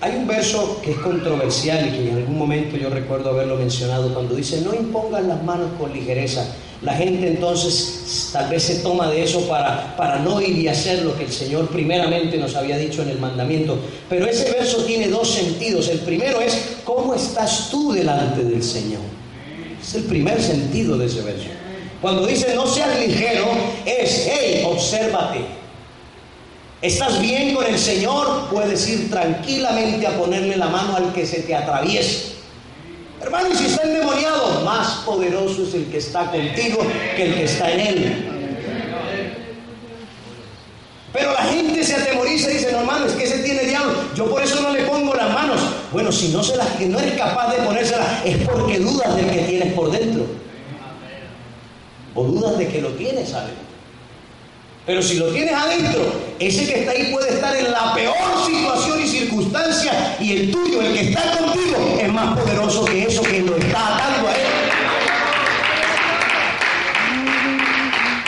[0.05, 4.13] Hay un verso que es controversial y que en algún momento yo recuerdo haberlo mencionado
[4.13, 6.47] cuando dice, no impongan las manos con ligereza.
[6.83, 11.05] La gente entonces tal vez se toma de eso para, para no ir y hacer
[11.05, 13.79] lo que el Señor primeramente nos había dicho en el mandamiento.
[14.11, 15.89] Pero ese verso tiene dos sentidos.
[15.89, 19.01] El primero es, ¿cómo estás tú delante del Señor?
[19.81, 21.49] Es el primer sentido de ese verso.
[22.03, 23.47] Cuando dice no seas ligero,
[23.87, 25.64] es, hey, obsérvate.
[26.85, 28.51] ¿Estás bien con el Señor?
[28.51, 32.35] Puedes ir tranquilamente a ponerle la mano al que se te atraviese.
[33.23, 36.81] Hermano, y si está endemoniado, más poderoso es el que está contigo
[37.17, 38.29] que el que está en él.
[41.15, 43.95] Pero la gente se atemoriza y dice, no hermano, es que ese tiene diablo.
[44.15, 45.63] Yo por eso no le pongo las manos.
[45.91, 49.31] Bueno, si no, se las, que no eres capaz de ponérselas, es porque dudas del
[49.31, 50.27] que tienes por dentro.
[52.15, 53.55] O dudas de que lo tienes ¿sabes?
[54.85, 56.03] Pero si lo tienes adentro,
[56.39, 60.83] ese que está ahí puede estar en la peor situación y circunstancia y el tuyo,
[60.83, 64.47] el que está contigo, es más poderoso que eso que lo está atando a él.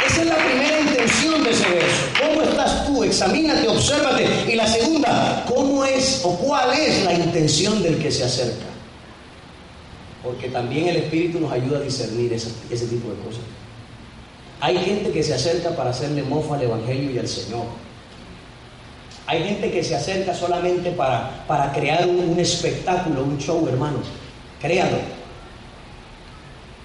[0.07, 2.03] Esa es la primera intención de ese verso.
[2.21, 3.03] ¿Cómo estás tú?
[3.03, 4.53] Examínate, obsérvate.
[4.53, 8.67] Y la segunda, ¿cómo es o cuál es la intención del que se acerca?
[10.23, 13.43] Porque también el Espíritu nos ayuda a discernir ese, ese tipo de cosas.
[14.61, 17.86] Hay gente que se acerca para hacerle mofa al Evangelio y al Señor.
[19.27, 24.07] Hay gente que se acerca solamente para, para crear un, espectáculo, un show, hermanos.
[24.61, 24.99] Créalo.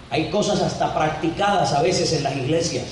[0.09, 2.85] Hay cosas hasta practicadas a veces en las iglesias.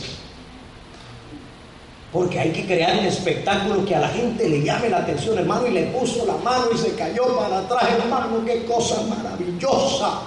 [2.13, 5.67] Porque hay que crear un espectáculo que a la gente le llame la atención, hermano,
[5.67, 10.21] y le puso la mano y se cayó para atrás, hermano, qué cosa maravillosa.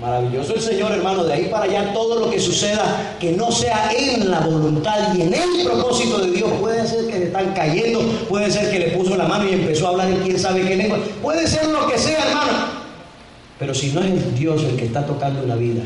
[0.00, 3.92] Maravilloso el Señor, hermano, de ahí para allá todo lo que suceda que no sea
[3.92, 6.50] en la voluntad y en el propósito de Dios.
[6.60, 9.86] Puede ser que le están cayendo, puede ser que le puso la mano y empezó
[9.86, 12.82] a hablar en quién sabe qué lengua, puede ser lo que sea, hermano.
[13.58, 15.82] Pero si no es Dios el que está tocando una vida,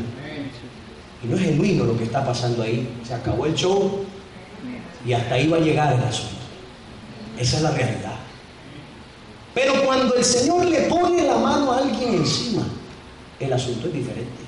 [1.23, 4.03] y no es genuino lo que está pasando ahí, se acabó el show
[5.05, 6.35] y hasta ahí va a llegar el asunto.
[7.37, 8.15] Esa es la realidad.
[9.53, 12.63] Pero cuando el Señor le pone la mano a alguien encima,
[13.39, 14.47] el asunto es diferente.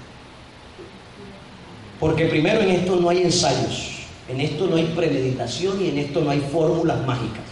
[2.00, 4.00] Porque primero en esto no hay ensayos,
[4.30, 7.44] en esto no hay premeditación y en esto no hay fórmulas mágicas.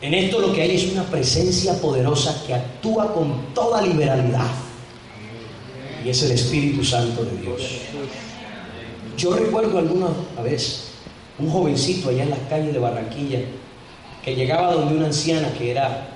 [0.00, 4.50] En esto lo que hay es una presencia poderosa que actúa con toda liberalidad.
[6.04, 7.62] Y es el Espíritu Santo de Dios.
[9.16, 10.08] Yo recuerdo alguna
[10.42, 10.90] vez
[11.38, 13.40] un jovencito allá en las calles de Barranquilla
[14.22, 16.08] que llegaba donde una anciana que era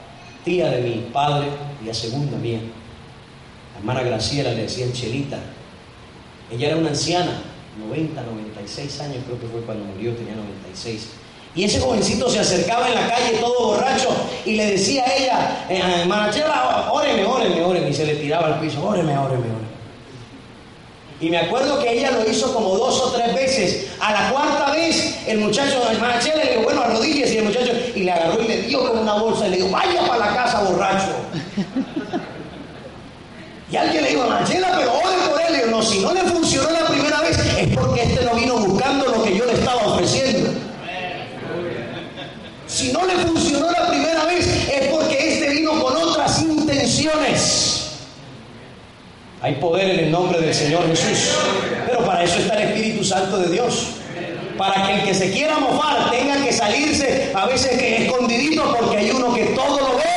[0.45, 1.49] tía de mi padre
[1.83, 2.61] y la segunda mía
[3.79, 5.39] hermana Graciela le decían Chelita.
[6.51, 7.43] Ella era una anciana,
[7.89, 11.09] 90, 96 años creo que fue cuando murió, tenía 96.
[11.55, 14.11] Y ese jovencito se acercaba en la calle todo borracho
[14.45, 17.91] y le decía a ella, eh, hermana Chela, óreme, óreme, óreme.
[17.91, 19.69] Y se le tiraba al piso, óreme, óreme, óreme.
[21.21, 23.89] Y me acuerdo que ella lo hizo como dos o tres veces.
[24.01, 27.35] A la cuarta vez, el muchacho, hermana Chela, le dijo, bueno, arrodíllese.
[27.35, 29.71] Y el muchacho, y le agarró y le dio con una bolsa y le dijo,
[29.71, 31.13] vaya para la casa borracho.
[33.71, 35.63] Y alguien le dijo, Manchela, pero ore por él.
[35.67, 39.07] Y no, si no le funcionó la primera vez, es porque este no vino buscando
[39.07, 40.51] lo que yo le estaba ofreciendo.
[42.67, 47.69] Si no le funcionó la primera vez, es porque este vino con otras intenciones.
[49.41, 51.37] Hay poder en el nombre del Señor Jesús.
[51.87, 53.89] Pero para eso está el Espíritu Santo de Dios.
[54.57, 58.97] Para que el que se quiera mofar tenga que salirse a veces que escondidito porque
[58.97, 60.08] hay uno que todo lo ve,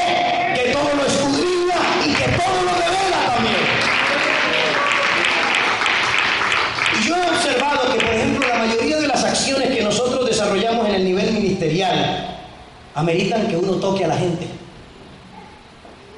[12.96, 14.48] ameritan que uno toque a la gente.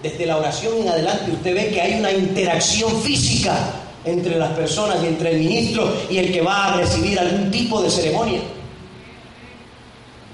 [0.02, 3.56] desde la oración en adelante, usted ve que hay una interacción física
[4.04, 7.82] entre las personas y entre el ministro y el que va a recibir algún tipo
[7.82, 8.42] de ceremonia.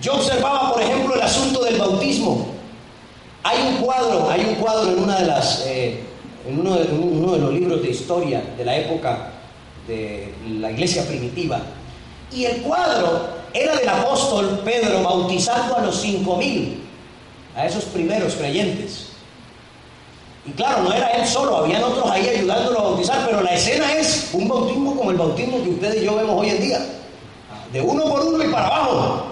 [0.01, 2.47] Yo observaba, por ejemplo, el asunto del bautismo.
[3.43, 5.99] Hay un cuadro, hay un cuadro en una de las, eh,
[6.47, 9.33] en uno de, uno de los libros de historia de la época
[9.87, 11.61] de la iglesia primitiva.
[12.31, 16.83] Y el cuadro era del apóstol Pedro bautizando a los cinco mil,
[17.55, 19.07] a esos primeros creyentes.
[20.45, 23.93] Y claro, no era él solo, habían otros ahí ayudándolo a bautizar, pero la escena
[23.93, 26.85] es un bautismo como el bautismo que ustedes y yo vemos hoy en día,
[27.71, 29.23] de uno por uno y para abajo.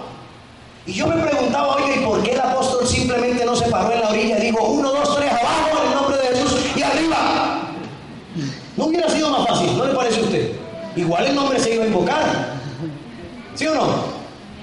[0.86, 4.00] Y yo me preguntaba, oye, ¿y por qué el apóstol simplemente no se paró en
[4.00, 7.72] la orilla y dijo, uno, dos, tres, abajo en el nombre de Jesús y arriba?
[8.76, 10.52] No hubiera sido más fácil, ¿no le parece a usted?
[10.96, 12.57] Igual el nombre se iba a invocar.
[13.58, 13.88] ¿Sí o no?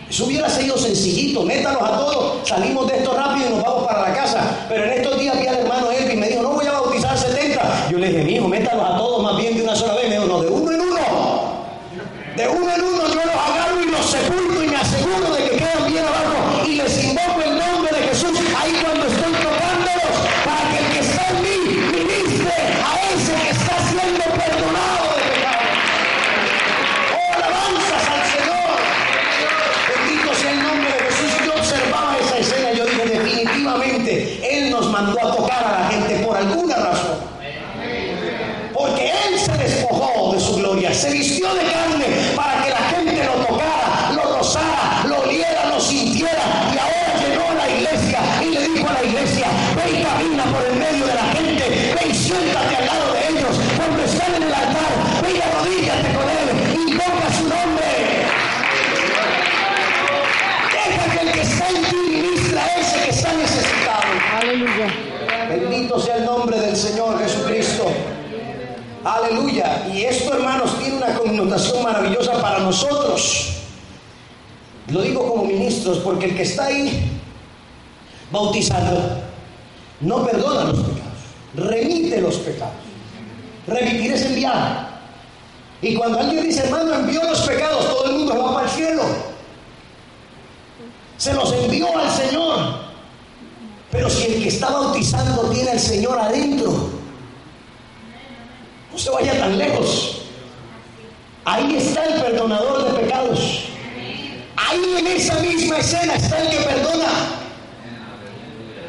[0.09, 4.07] Eso hubiera sido sencillito, métalos a todos, salimos de esto rápido y nos vamos para
[4.07, 4.44] la casa.
[69.95, 73.53] Y esto, hermanos, tiene una connotación maravillosa para nosotros.
[74.89, 77.11] Lo digo como ministros porque el que está ahí
[78.29, 79.21] bautizando
[80.01, 81.19] no perdona los pecados,
[81.55, 82.73] remite los pecados.
[83.67, 84.95] Remitir es enviar.
[85.81, 89.03] Y cuando alguien dice, hermano, envió los pecados, todo el mundo va para el cielo.
[91.17, 92.85] Se los envió al Señor.
[93.91, 96.84] Pero si el que está bautizando tiene al Señor adentro,
[99.11, 100.21] vaya tan lejos.
[101.45, 103.65] Ahí está el perdonador de pecados.
[104.55, 107.07] Ahí en esa misma escena está el que perdona.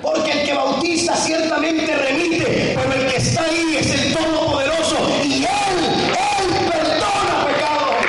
[0.01, 5.45] Porque el que bautiza ciertamente remite, pero el que está ahí es el Todopoderoso y
[5.45, 8.07] Él, Él perdona pecados.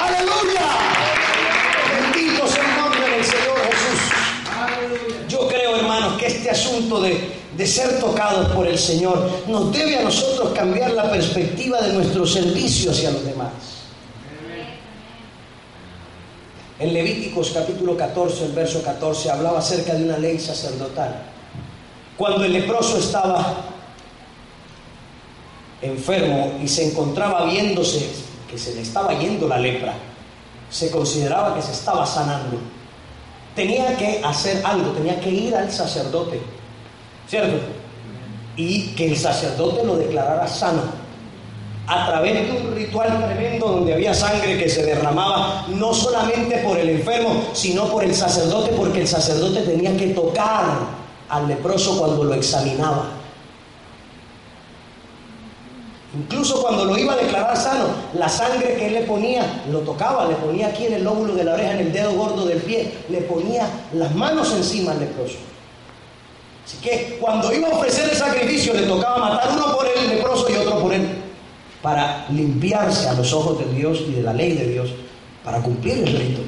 [0.00, 0.66] Aleluya.
[2.12, 5.28] Bendito sea el nombre del Señor Jesús.
[5.28, 7.00] Yo creo, hermanos, que este asunto
[7.56, 12.26] de, ser tocados por el Señor nos debe a nosotros cambiar la perspectiva de nuestro
[12.26, 13.52] servicio hacia los demás.
[16.78, 21.22] En Levíticos capítulo 14, el verso 14, hablaba acerca de una ley sacerdotal.
[22.16, 23.64] Cuando el leproso estaba
[25.80, 28.08] enfermo y se encontraba viéndose
[28.50, 29.94] que se le estaba yendo la lepra,
[30.70, 32.58] se consideraba que se estaba sanando.
[33.54, 36.40] Tenía que hacer algo, tenía que ir al sacerdote,
[37.28, 37.58] ¿cierto?
[38.56, 41.06] Y que el sacerdote lo declarara sano
[41.86, 46.78] a través de un ritual tremendo donde había sangre que se derramaba no solamente por
[46.78, 50.64] el enfermo, sino por el sacerdote, porque el sacerdote tenía que tocar
[51.28, 53.10] al leproso cuando lo examinaba.
[56.18, 60.26] Incluso cuando lo iba a declarar sano, la sangre que él le ponía, lo tocaba,
[60.26, 62.92] le ponía aquí en el lóbulo de la oreja, en el dedo gordo del pie,
[63.10, 65.36] le ponía las manos encima al leproso.
[66.66, 70.50] Así que cuando iba a ofrecer el sacrificio, le tocaba matar uno por el leproso
[70.50, 71.06] y otro por él
[71.80, 74.90] para limpiarse a los ojos de Dios y de la ley de Dios,
[75.44, 76.40] para cumplir el rito.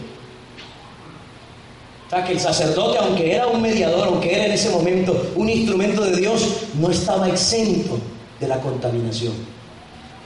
[2.08, 5.48] O sea, que el sacerdote, aunque era un mediador, aunque era en ese momento un
[5.48, 7.98] instrumento de Dios, no estaba exento
[8.40, 9.34] de la contaminación.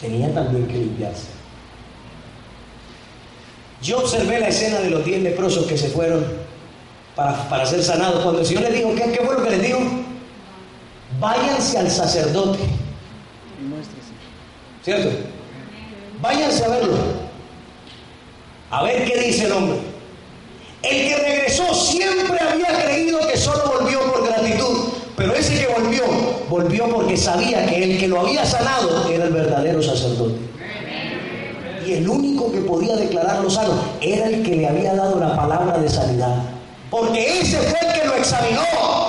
[0.00, 1.26] Tenía también que limpiarse.
[3.82, 6.24] Yo observé la escena de los diez leprosos que se fueron
[7.16, 8.22] para, para ser sanados.
[8.22, 9.78] Cuando el Señor les dijo, ¿qué, qué fue que les dijo?
[11.20, 12.58] Váyanse al sacerdote.
[14.84, 15.10] ¿Cierto?
[16.20, 16.96] Váyanse a verlo.
[18.70, 19.78] A ver qué dice el hombre.
[20.82, 26.02] El que regresó siempre había creído que solo volvió por gratitud, pero ese que volvió,
[26.48, 30.40] volvió porque sabía que el que lo había sanado era el verdadero sacerdote.
[31.86, 35.78] Y el único que podía declararlo sano era el que le había dado la palabra
[35.78, 36.51] de sanidad.
[36.92, 39.01] Porque ese fue el que lo examinó.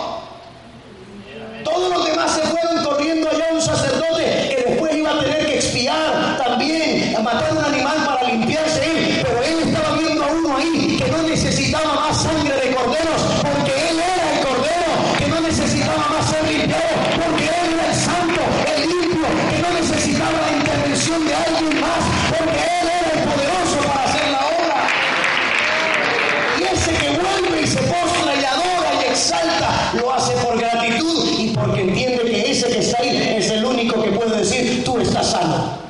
[31.83, 35.83] Entiende que ese que está ahí es el único que puede decir, tú estás sano.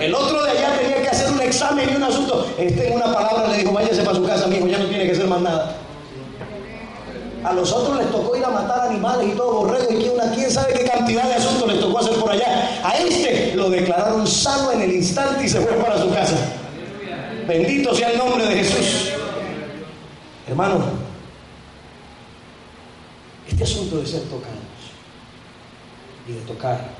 [0.00, 2.46] El otro de allá tenía que hacer un examen y un asunto.
[2.58, 5.12] Este en una palabra le dijo, váyase para su casa, amigo, ya no tiene que
[5.12, 5.76] hacer más nada.
[7.44, 9.96] A los otros les tocó ir a matar animales y todo, borrego, y
[10.34, 12.80] quién sabe qué cantidad de asuntos les tocó hacer por allá.
[12.84, 16.36] A este lo declararon sano en el instante y se fue para su casa.
[17.46, 19.12] Bendito sea el nombre de Jesús.
[20.46, 21.07] Hermano,
[23.60, 24.54] este asunto de ser tocados
[26.28, 26.90] y de tocar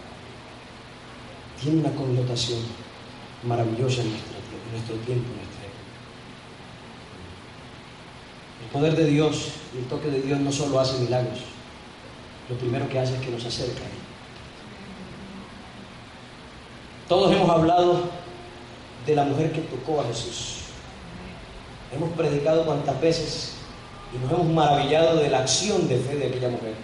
[1.63, 2.59] tiene una connotación
[3.45, 4.35] maravillosa en nuestro,
[4.67, 5.79] en nuestro tiempo, en nuestra época.
[8.65, 11.39] El poder de Dios y el toque de Dios no solo hace milagros,
[12.49, 13.93] lo primero que hace es que nos acerca a Él.
[17.09, 18.01] Todos hemos hablado
[19.07, 20.63] de la mujer que tocó a Jesús.
[21.95, 23.58] Hemos predicado cuantas veces
[24.15, 26.75] y nos hemos maravillado de la acción de fe de aquella mujer.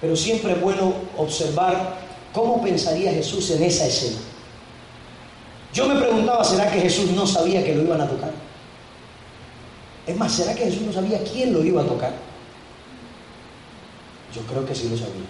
[0.00, 1.98] Pero siempre es bueno observar
[2.32, 4.18] cómo pensaría Jesús en esa escena.
[5.72, 8.32] Yo me preguntaba, ¿será que Jesús no sabía que lo iban a tocar?
[10.06, 12.12] Es más, ¿será que Jesús no sabía quién lo iba a tocar?
[14.34, 15.26] Yo creo que sí lo sabía.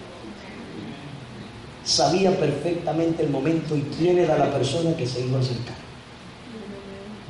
[1.83, 5.75] Sabía perfectamente el momento y quién era la persona que se iba a acercar.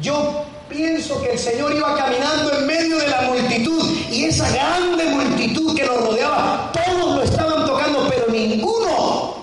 [0.02, 5.06] Yo pienso que el Señor iba caminando en medio de la multitud y esa grande
[5.06, 9.36] multitud que lo rodeaba, todos lo estaban tocando, pero ninguno,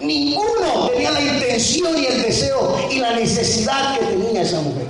[0.00, 4.86] ninguno tenía la intención y el deseo y la necesidad que tenía esa mujer.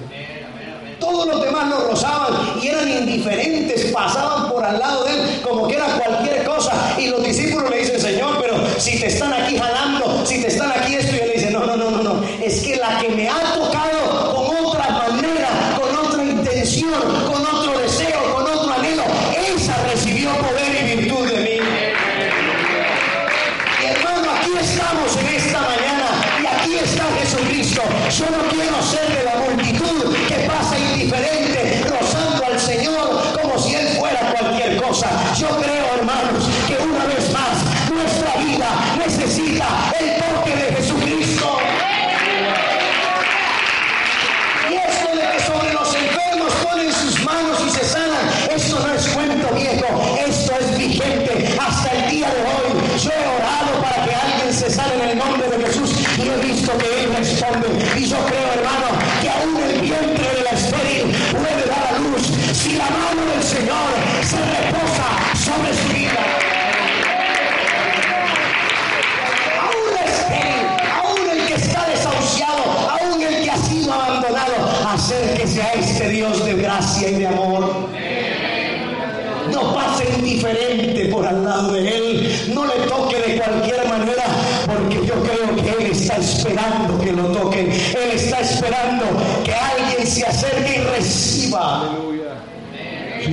[0.98, 5.68] Todos los demás lo rozaban y eran indiferentes, pasaban por al lado de él como
[5.68, 6.25] que era cualquier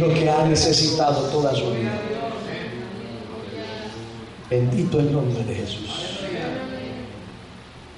[0.07, 1.99] lo que ha necesitado toda su vida.
[4.49, 5.89] Bendito el nombre de Jesús.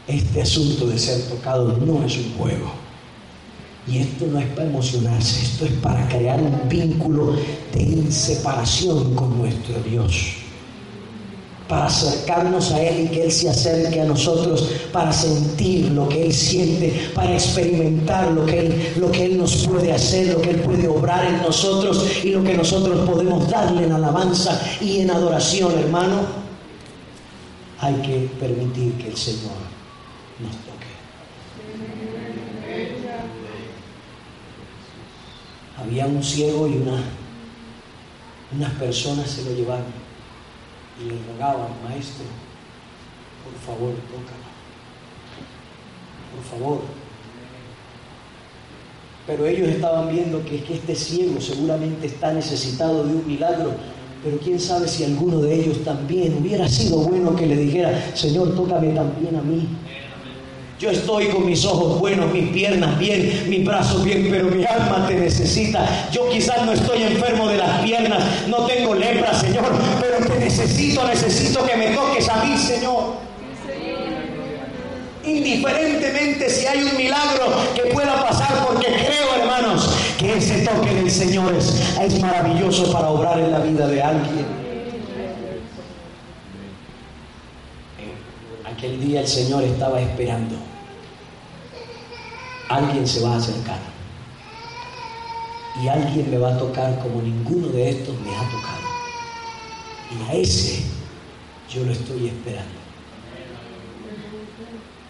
[0.07, 2.71] Este asunto de ser tocado no es un juego.
[3.87, 7.35] Y esto no es para emocionarse, esto es para crear un vínculo
[7.73, 10.44] de inseparación con nuestro Dios.
[11.67, 16.27] Para acercarnos a Él y que Él se acerque a nosotros, para sentir lo que
[16.27, 20.51] Él siente, para experimentar lo que Él, lo que Él nos puede hacer, lo que
[20.51, 25.09] Él puede obrar en nosotros y lo que nosotros podemos darle en alabanza y en
[25.09, 26.45] adoración, hermano.
[27.79, 29.57] Hay que permitir que el Señor
[30.39, 30.85] nos toque.
[35.77, 37.03] Había un ciego y una,
[38.55, 40.04] unas personas se lo llevaron
[40.99, 42.25] y le rogaban, maestro,
[43.43, 44.45] por favor, tócalo.
[46.35, 46.81] Por favor.
[49.27, 53.73] Pero ellos estaban viendo que, que este ciego seguramente está necesitado de un milagro.
[54.23, 58.55] Pero quién sabe si alguno de ellos también hubiera sido bueno que le dijera, Señor,
[58.55, 59.67] tócame también a mí.
[60.77, 65.05] Yo estoy con mis ojos buenos, mis piernas bien, mis brazos bien, pero mi alma
[65.07, 66.09] te necesita.
[66.11, 69.63] Yo quizás no estoy enfermo de las piernas, no tengo lepra, Señor,
[70.01, 73.13] pero te necesito, necesito que me toques a mí, Señor.
[75.23, 81.09] Indiferentemente si hay un milagro que pueda pasar, porque creo, hermanos, que ese toque del
[81.09, 84.64] Señor es, es maravilloso para obrar en la vida de alguien.
[88.85, 90.55] Aquel día el Señor estaba esperando.
[92.69, 93.79] Alguien se va a acercar.
[95.81, 98.85] Y alguien me va a tocar como ninguno de estos me ha tocado.
[100.11, 100.83] Y a ese
[101.67, 102.79] yo lo estoy esperando.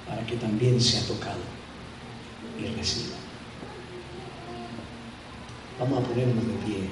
[0.08, 1.42] Para que también sea tocado
[2.58, 3.18] y reciba.
[5.82, 6.90] Vamos a ponernos de pie.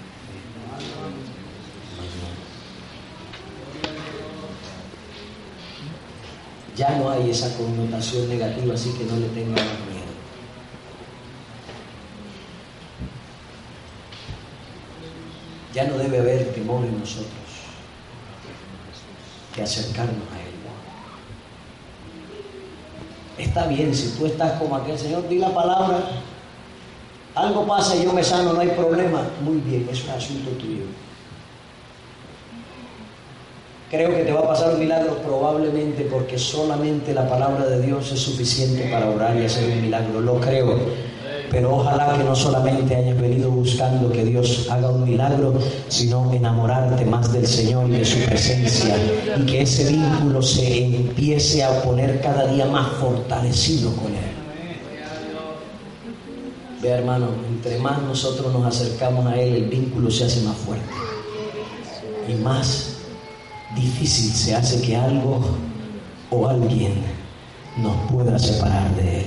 [6.76, 10.14] Ya no hay esa connotación negativa, así que no le tengan miedo.
[15.74, 17.32] Ya no debe haber temor en nosotros
[19.56, 20.54] de acercarnos a Él.
[23.38, 26.04] Está bien, si tú estás como aquel Señor, di la palabra,
[27.36, 29.28] algo pasa y yo me sano, no hay problema.
[29.42, 30.84] Muy bien, es asunto tuyo.
[33.94, 38.12] Creo que te va a pasar un milagro probablemente porque solamente la palabra de Dios
[38.12, 40.20] es suficiente para orar y hacer un milagro.
[40.20, 40.80] Lo creo.
[41.52, 45.54] Pero ojalá que no solamente hayas venido buscando que Dios haga un milagro,
[45.90, 48.96] sino enamorarte más del Señor y de su presencia.
[49.38, 54.34] Y que ese vínculo se empiece a poner cada día más fortalecido con Él.
[56.82, 60.90] Vea hermano, entre más nosotros nos acercamos a Él, el vínculo se hace más fuerte.
[62.28, 62.93] Y más
[63.76, 65.42] difícil se hace que algo
[66.30, 67.04] o alguien
[67.78, 69.26] nos pueda separar de Él.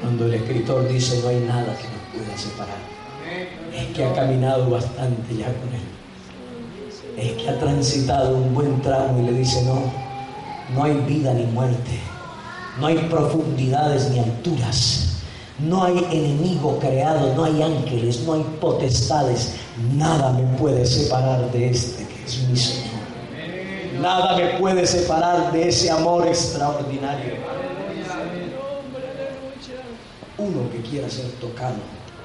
[0.00, 2.78] Cuando el escritor dice no hay nada que nos pueda separar,
[3.74, 5.86] es que ha caminado bastante ya con Él.
[7.16, 9.80] Es que ha transitado un buen tramo y le dice no,
[10.74, 11.98] no hay vida ni muerte,
[12.78, 15.15] no hay profundidades ni alturas
[15.58, 19.54] no hay enemigo creado, no hay ángeles, no hay potestades.
[19.94, 22.96] Nada me puede separar de este que es mi Señor.
[24.00, 27.34] Nada me puede separar de ese amor extraordinario.
[30.38, 31.76] Uno que quiera ser tocado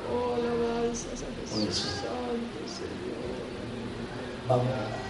[0.09, 2.11] por el Señor.
[4.49, 5.01] Vamos a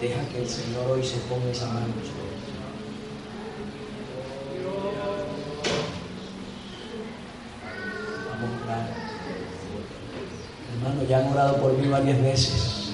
[0.00, 2.36] Deja que el Señor hoy se ponga esa mano sobre
[8.30, 8.88] Vamos a orar.
[10.74, 12.90] Hermano, ya han orado por mí varias veces.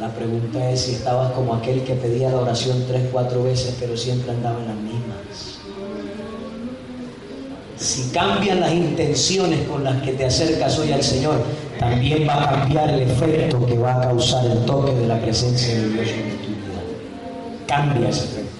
[0.00, 3.96] La pregunta es si estabas como aquel que pedía la oración tres, cuatro veces, pero
[3.96, 5.58] siempre andaba en las mismas.
[7.76, 11.42] Si cambian las intenciones con las que te acercas hoy al Señor,
[11.78, 15.74] también va a cambiar el efecto que va a causar el toque de la presencia
[15.74, 16.80] de Dios en tu vida.
[17.66, 18.56] Cambia ese efecto.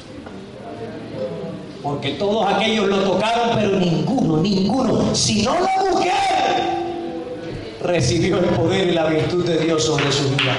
[1.82, 6.12] Porque todos aquellos lo tocaron, pero ninguno, ninguno, sino la mujer,
[7.82, 10.56] recibió el poder y la virtud de Dios sobre su vida.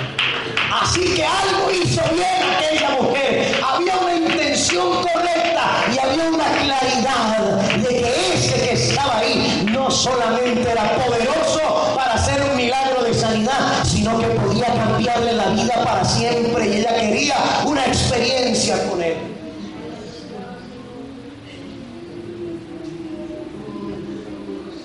[0.82, 3.51] Así que algo hizo bien aquella mujer.
[3.62, 9.91] Había una intención correcta y había una claridad de que ese que estaba ahí no
[9.91, 15.86] solamente era poderoso para hacer un milagro de sanidad, sino que podía cambiarle la vida
[15.86, 19.15] para siempre y ella quería una experiencia con él.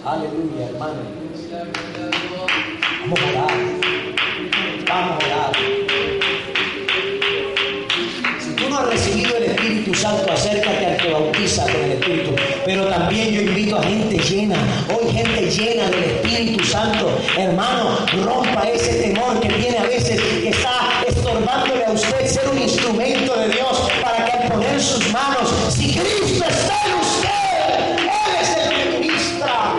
[0.05, 1.03] Aleluya, hermano.
[3.01, 3.72] Vamos a orar.
[9.95, 12.35] Santo, acércate al que bautiza con el Espíritu.
[12.65, 14.57] Pero también yo invito a gente llena,
[14.89, 17.19] hoy gente llena del Espíritu Santo.
[17.37, 22.59] Hermano, rompa ese temor que tiene a veces, que está estorbándole a usted ser un
[22.59, 28.33] instrumento de Dios para que al poner sus manos, si Cristo está en usted, Él
[28.41, 29.75] es el que ministra.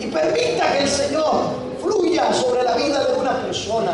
[0.00, 3.92] Y permita que el Señor fluya sobre la vida de una persona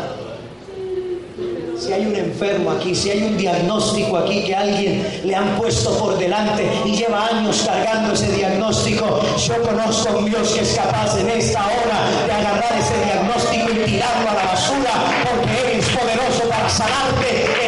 [1.87, 5.97] si hay un enfermo aquí, si hay un diagnóstico aquí que alguien le han puesto
[5.97, 10.73] por delante y lleva años cargando ese diagnóstico, yo conozco a un Dios que es
[10.73, 14.91] capaz en esta hora de agarrar ese diagnóstico y tirarlo a la basura,
[15.31, 17.66] porque Él es poderoso para sanarte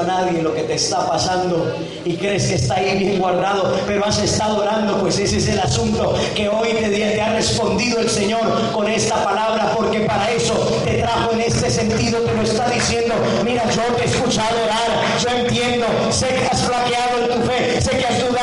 [0.00, 1.74] a nadie lo que te está pasando
[2.04, 5.60] y crees que está ahí bien guardado, pero has estado orando, pues ese es el
[5.60, 8.40] asunto que hoy te, te ha respondido el Señor
[8.72, 13.14] con esta palabra, porque para eso te trajo en este sentido, te lo está diciendo,
[13.44, 17.80] mira, yo te he escuchado orar, yo entiendo, sé que has flaqueado en tu fe,
[17.80, 18.41] sé que has dudado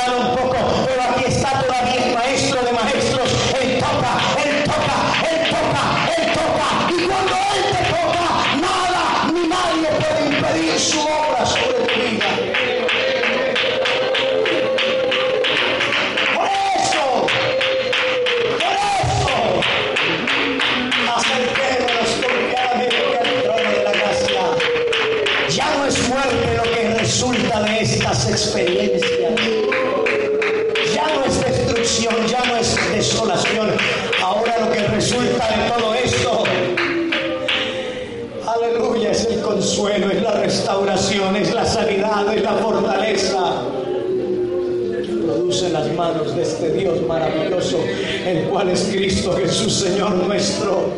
[48.67, 50.89] es Cristo Jesús, Señor nuestro.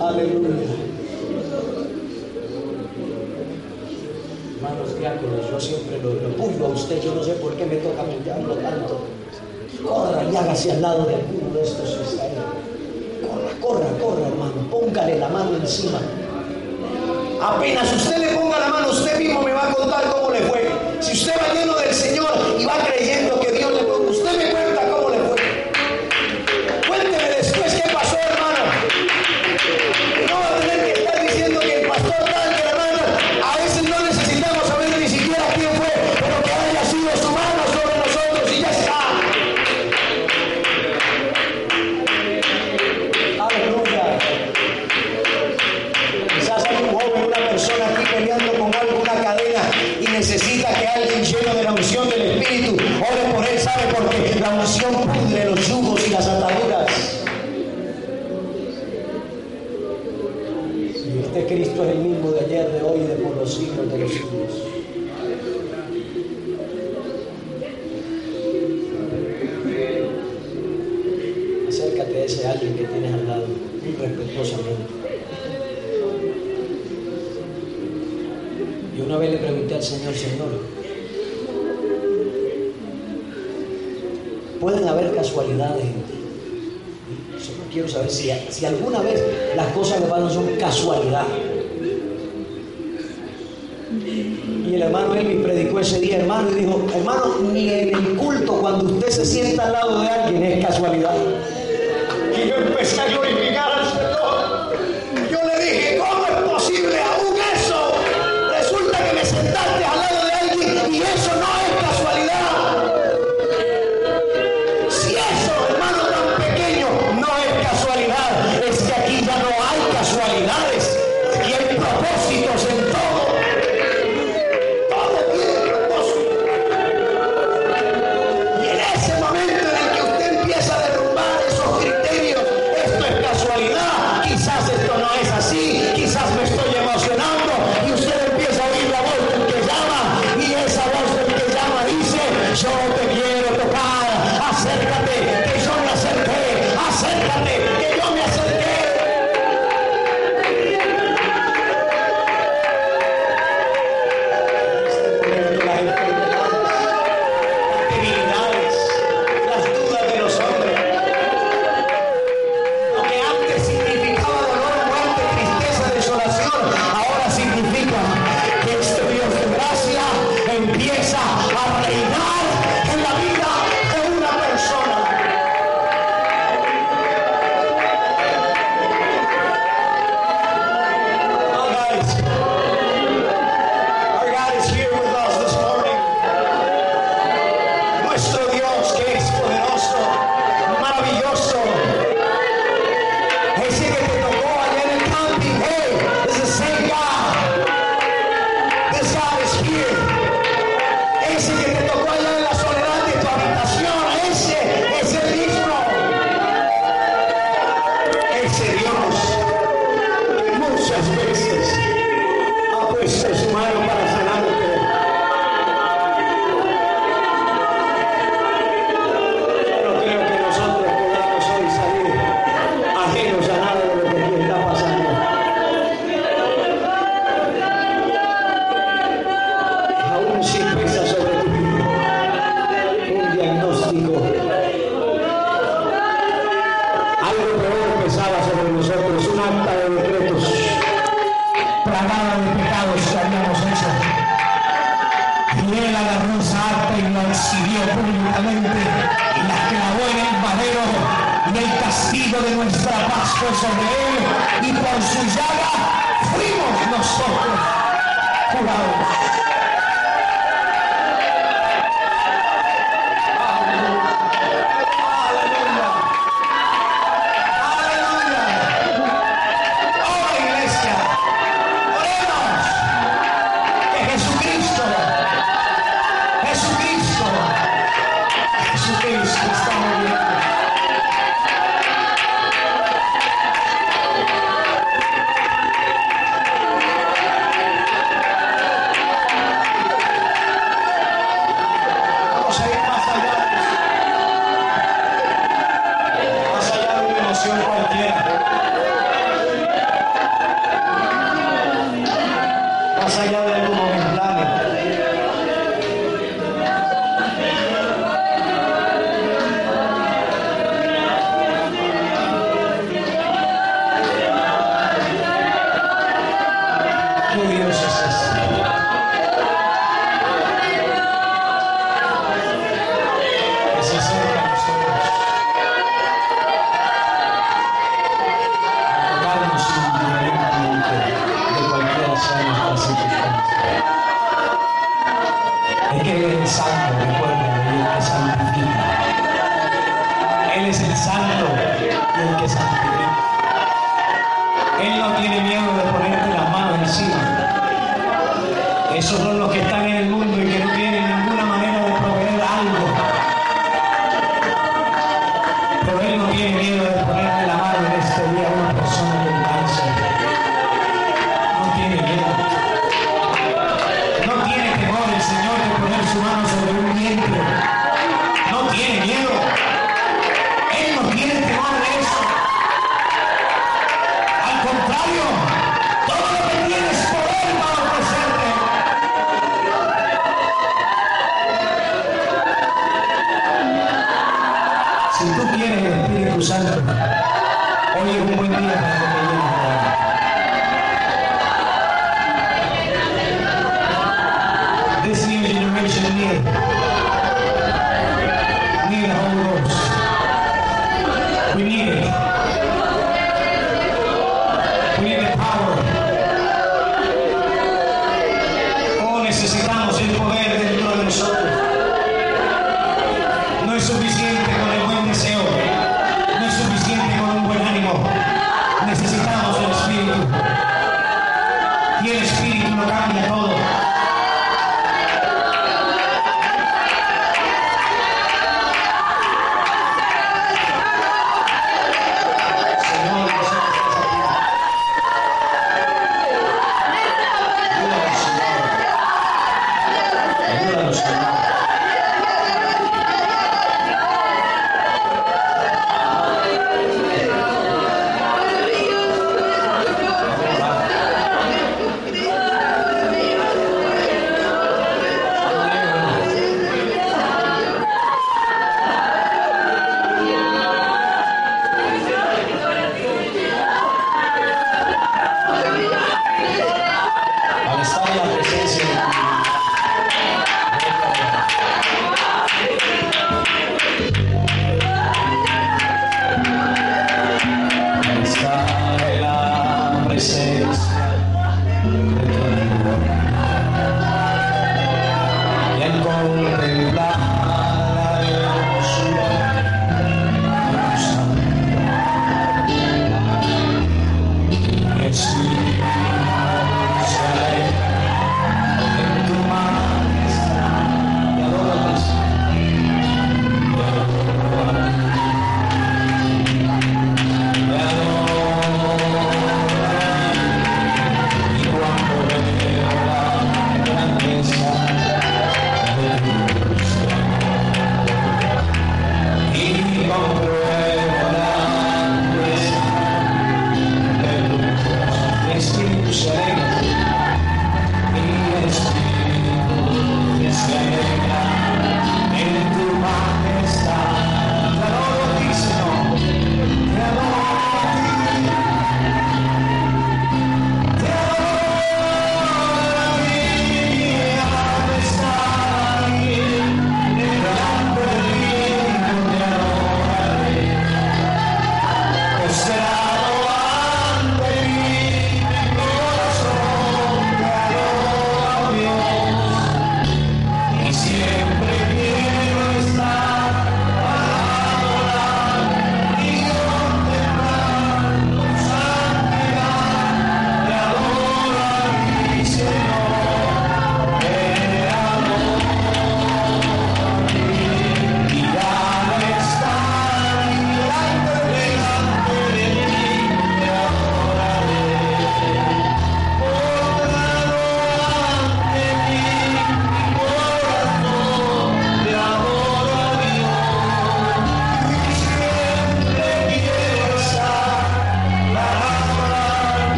[0.00, 0.48] Aleluya.
[4.56, 8.02] Hermanos diáconos, yo siempre lo, lo a usted, yo no sé por qué me toca
[8.02, 9.00] mirarlo tanto.
[9.86, 12.32] Corra y hágase al lado de alguno de estos Israel.
[13.22, 14.68] Corra, corra, corra, hermano.
[14.70, 16.00] Póngale la mano encima.
[17.40, 20.68] Apenas usted le ponga la mano, usted mismo me va a contar cómo le fue.
[21.00, 22.19] Si usted va lleno del Señor.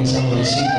[0.00, 0.73] Ese joven, esa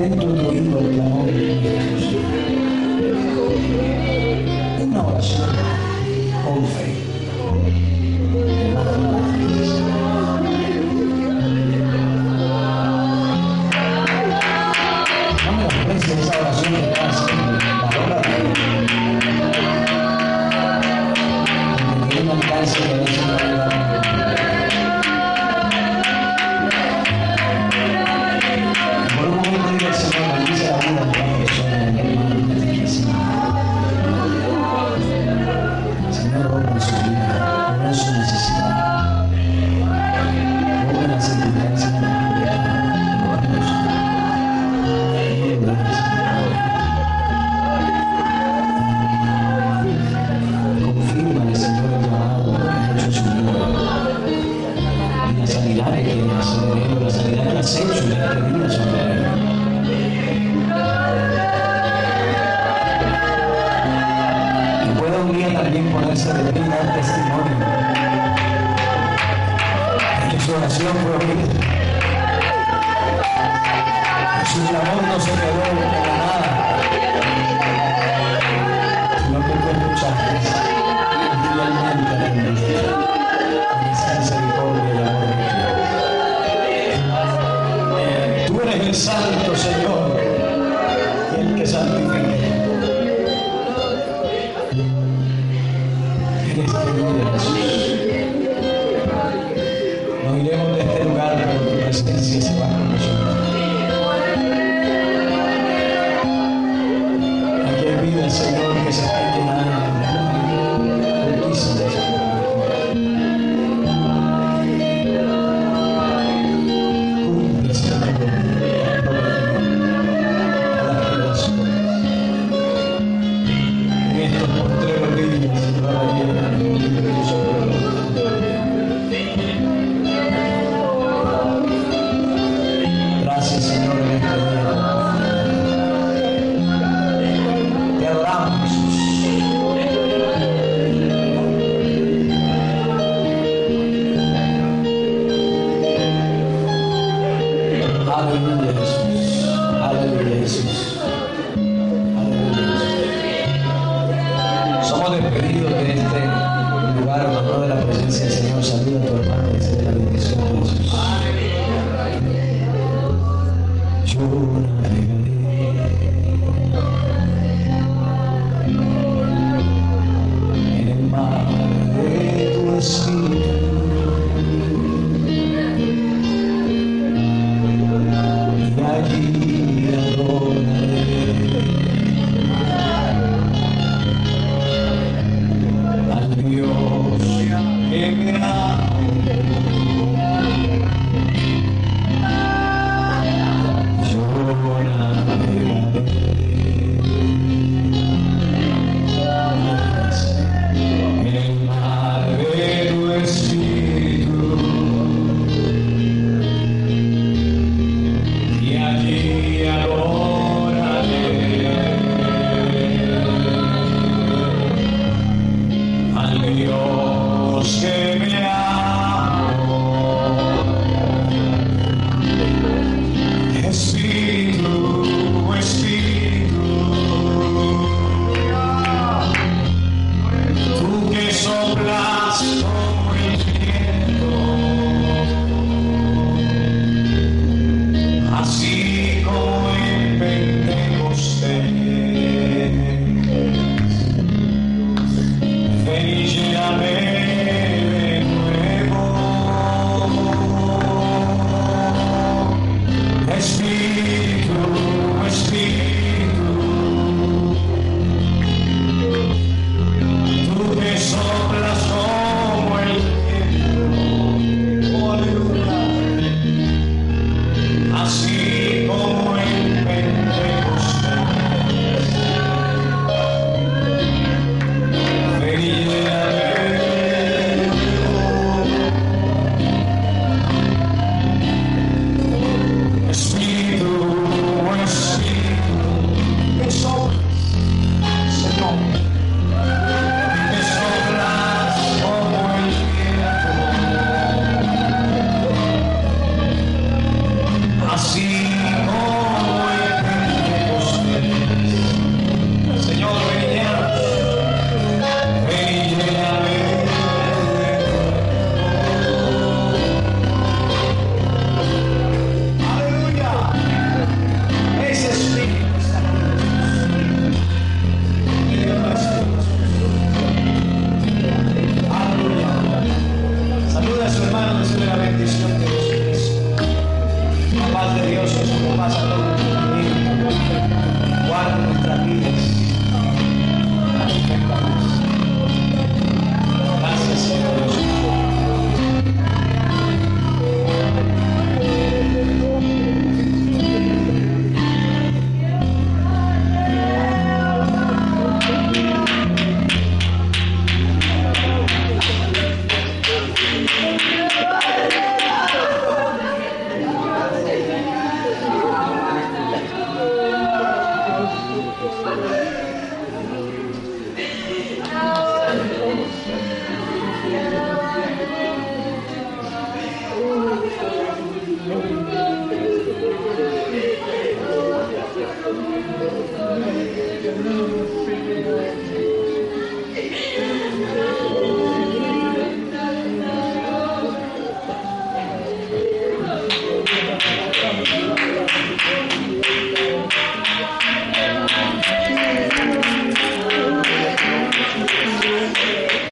[0.00, 0.47] dentro de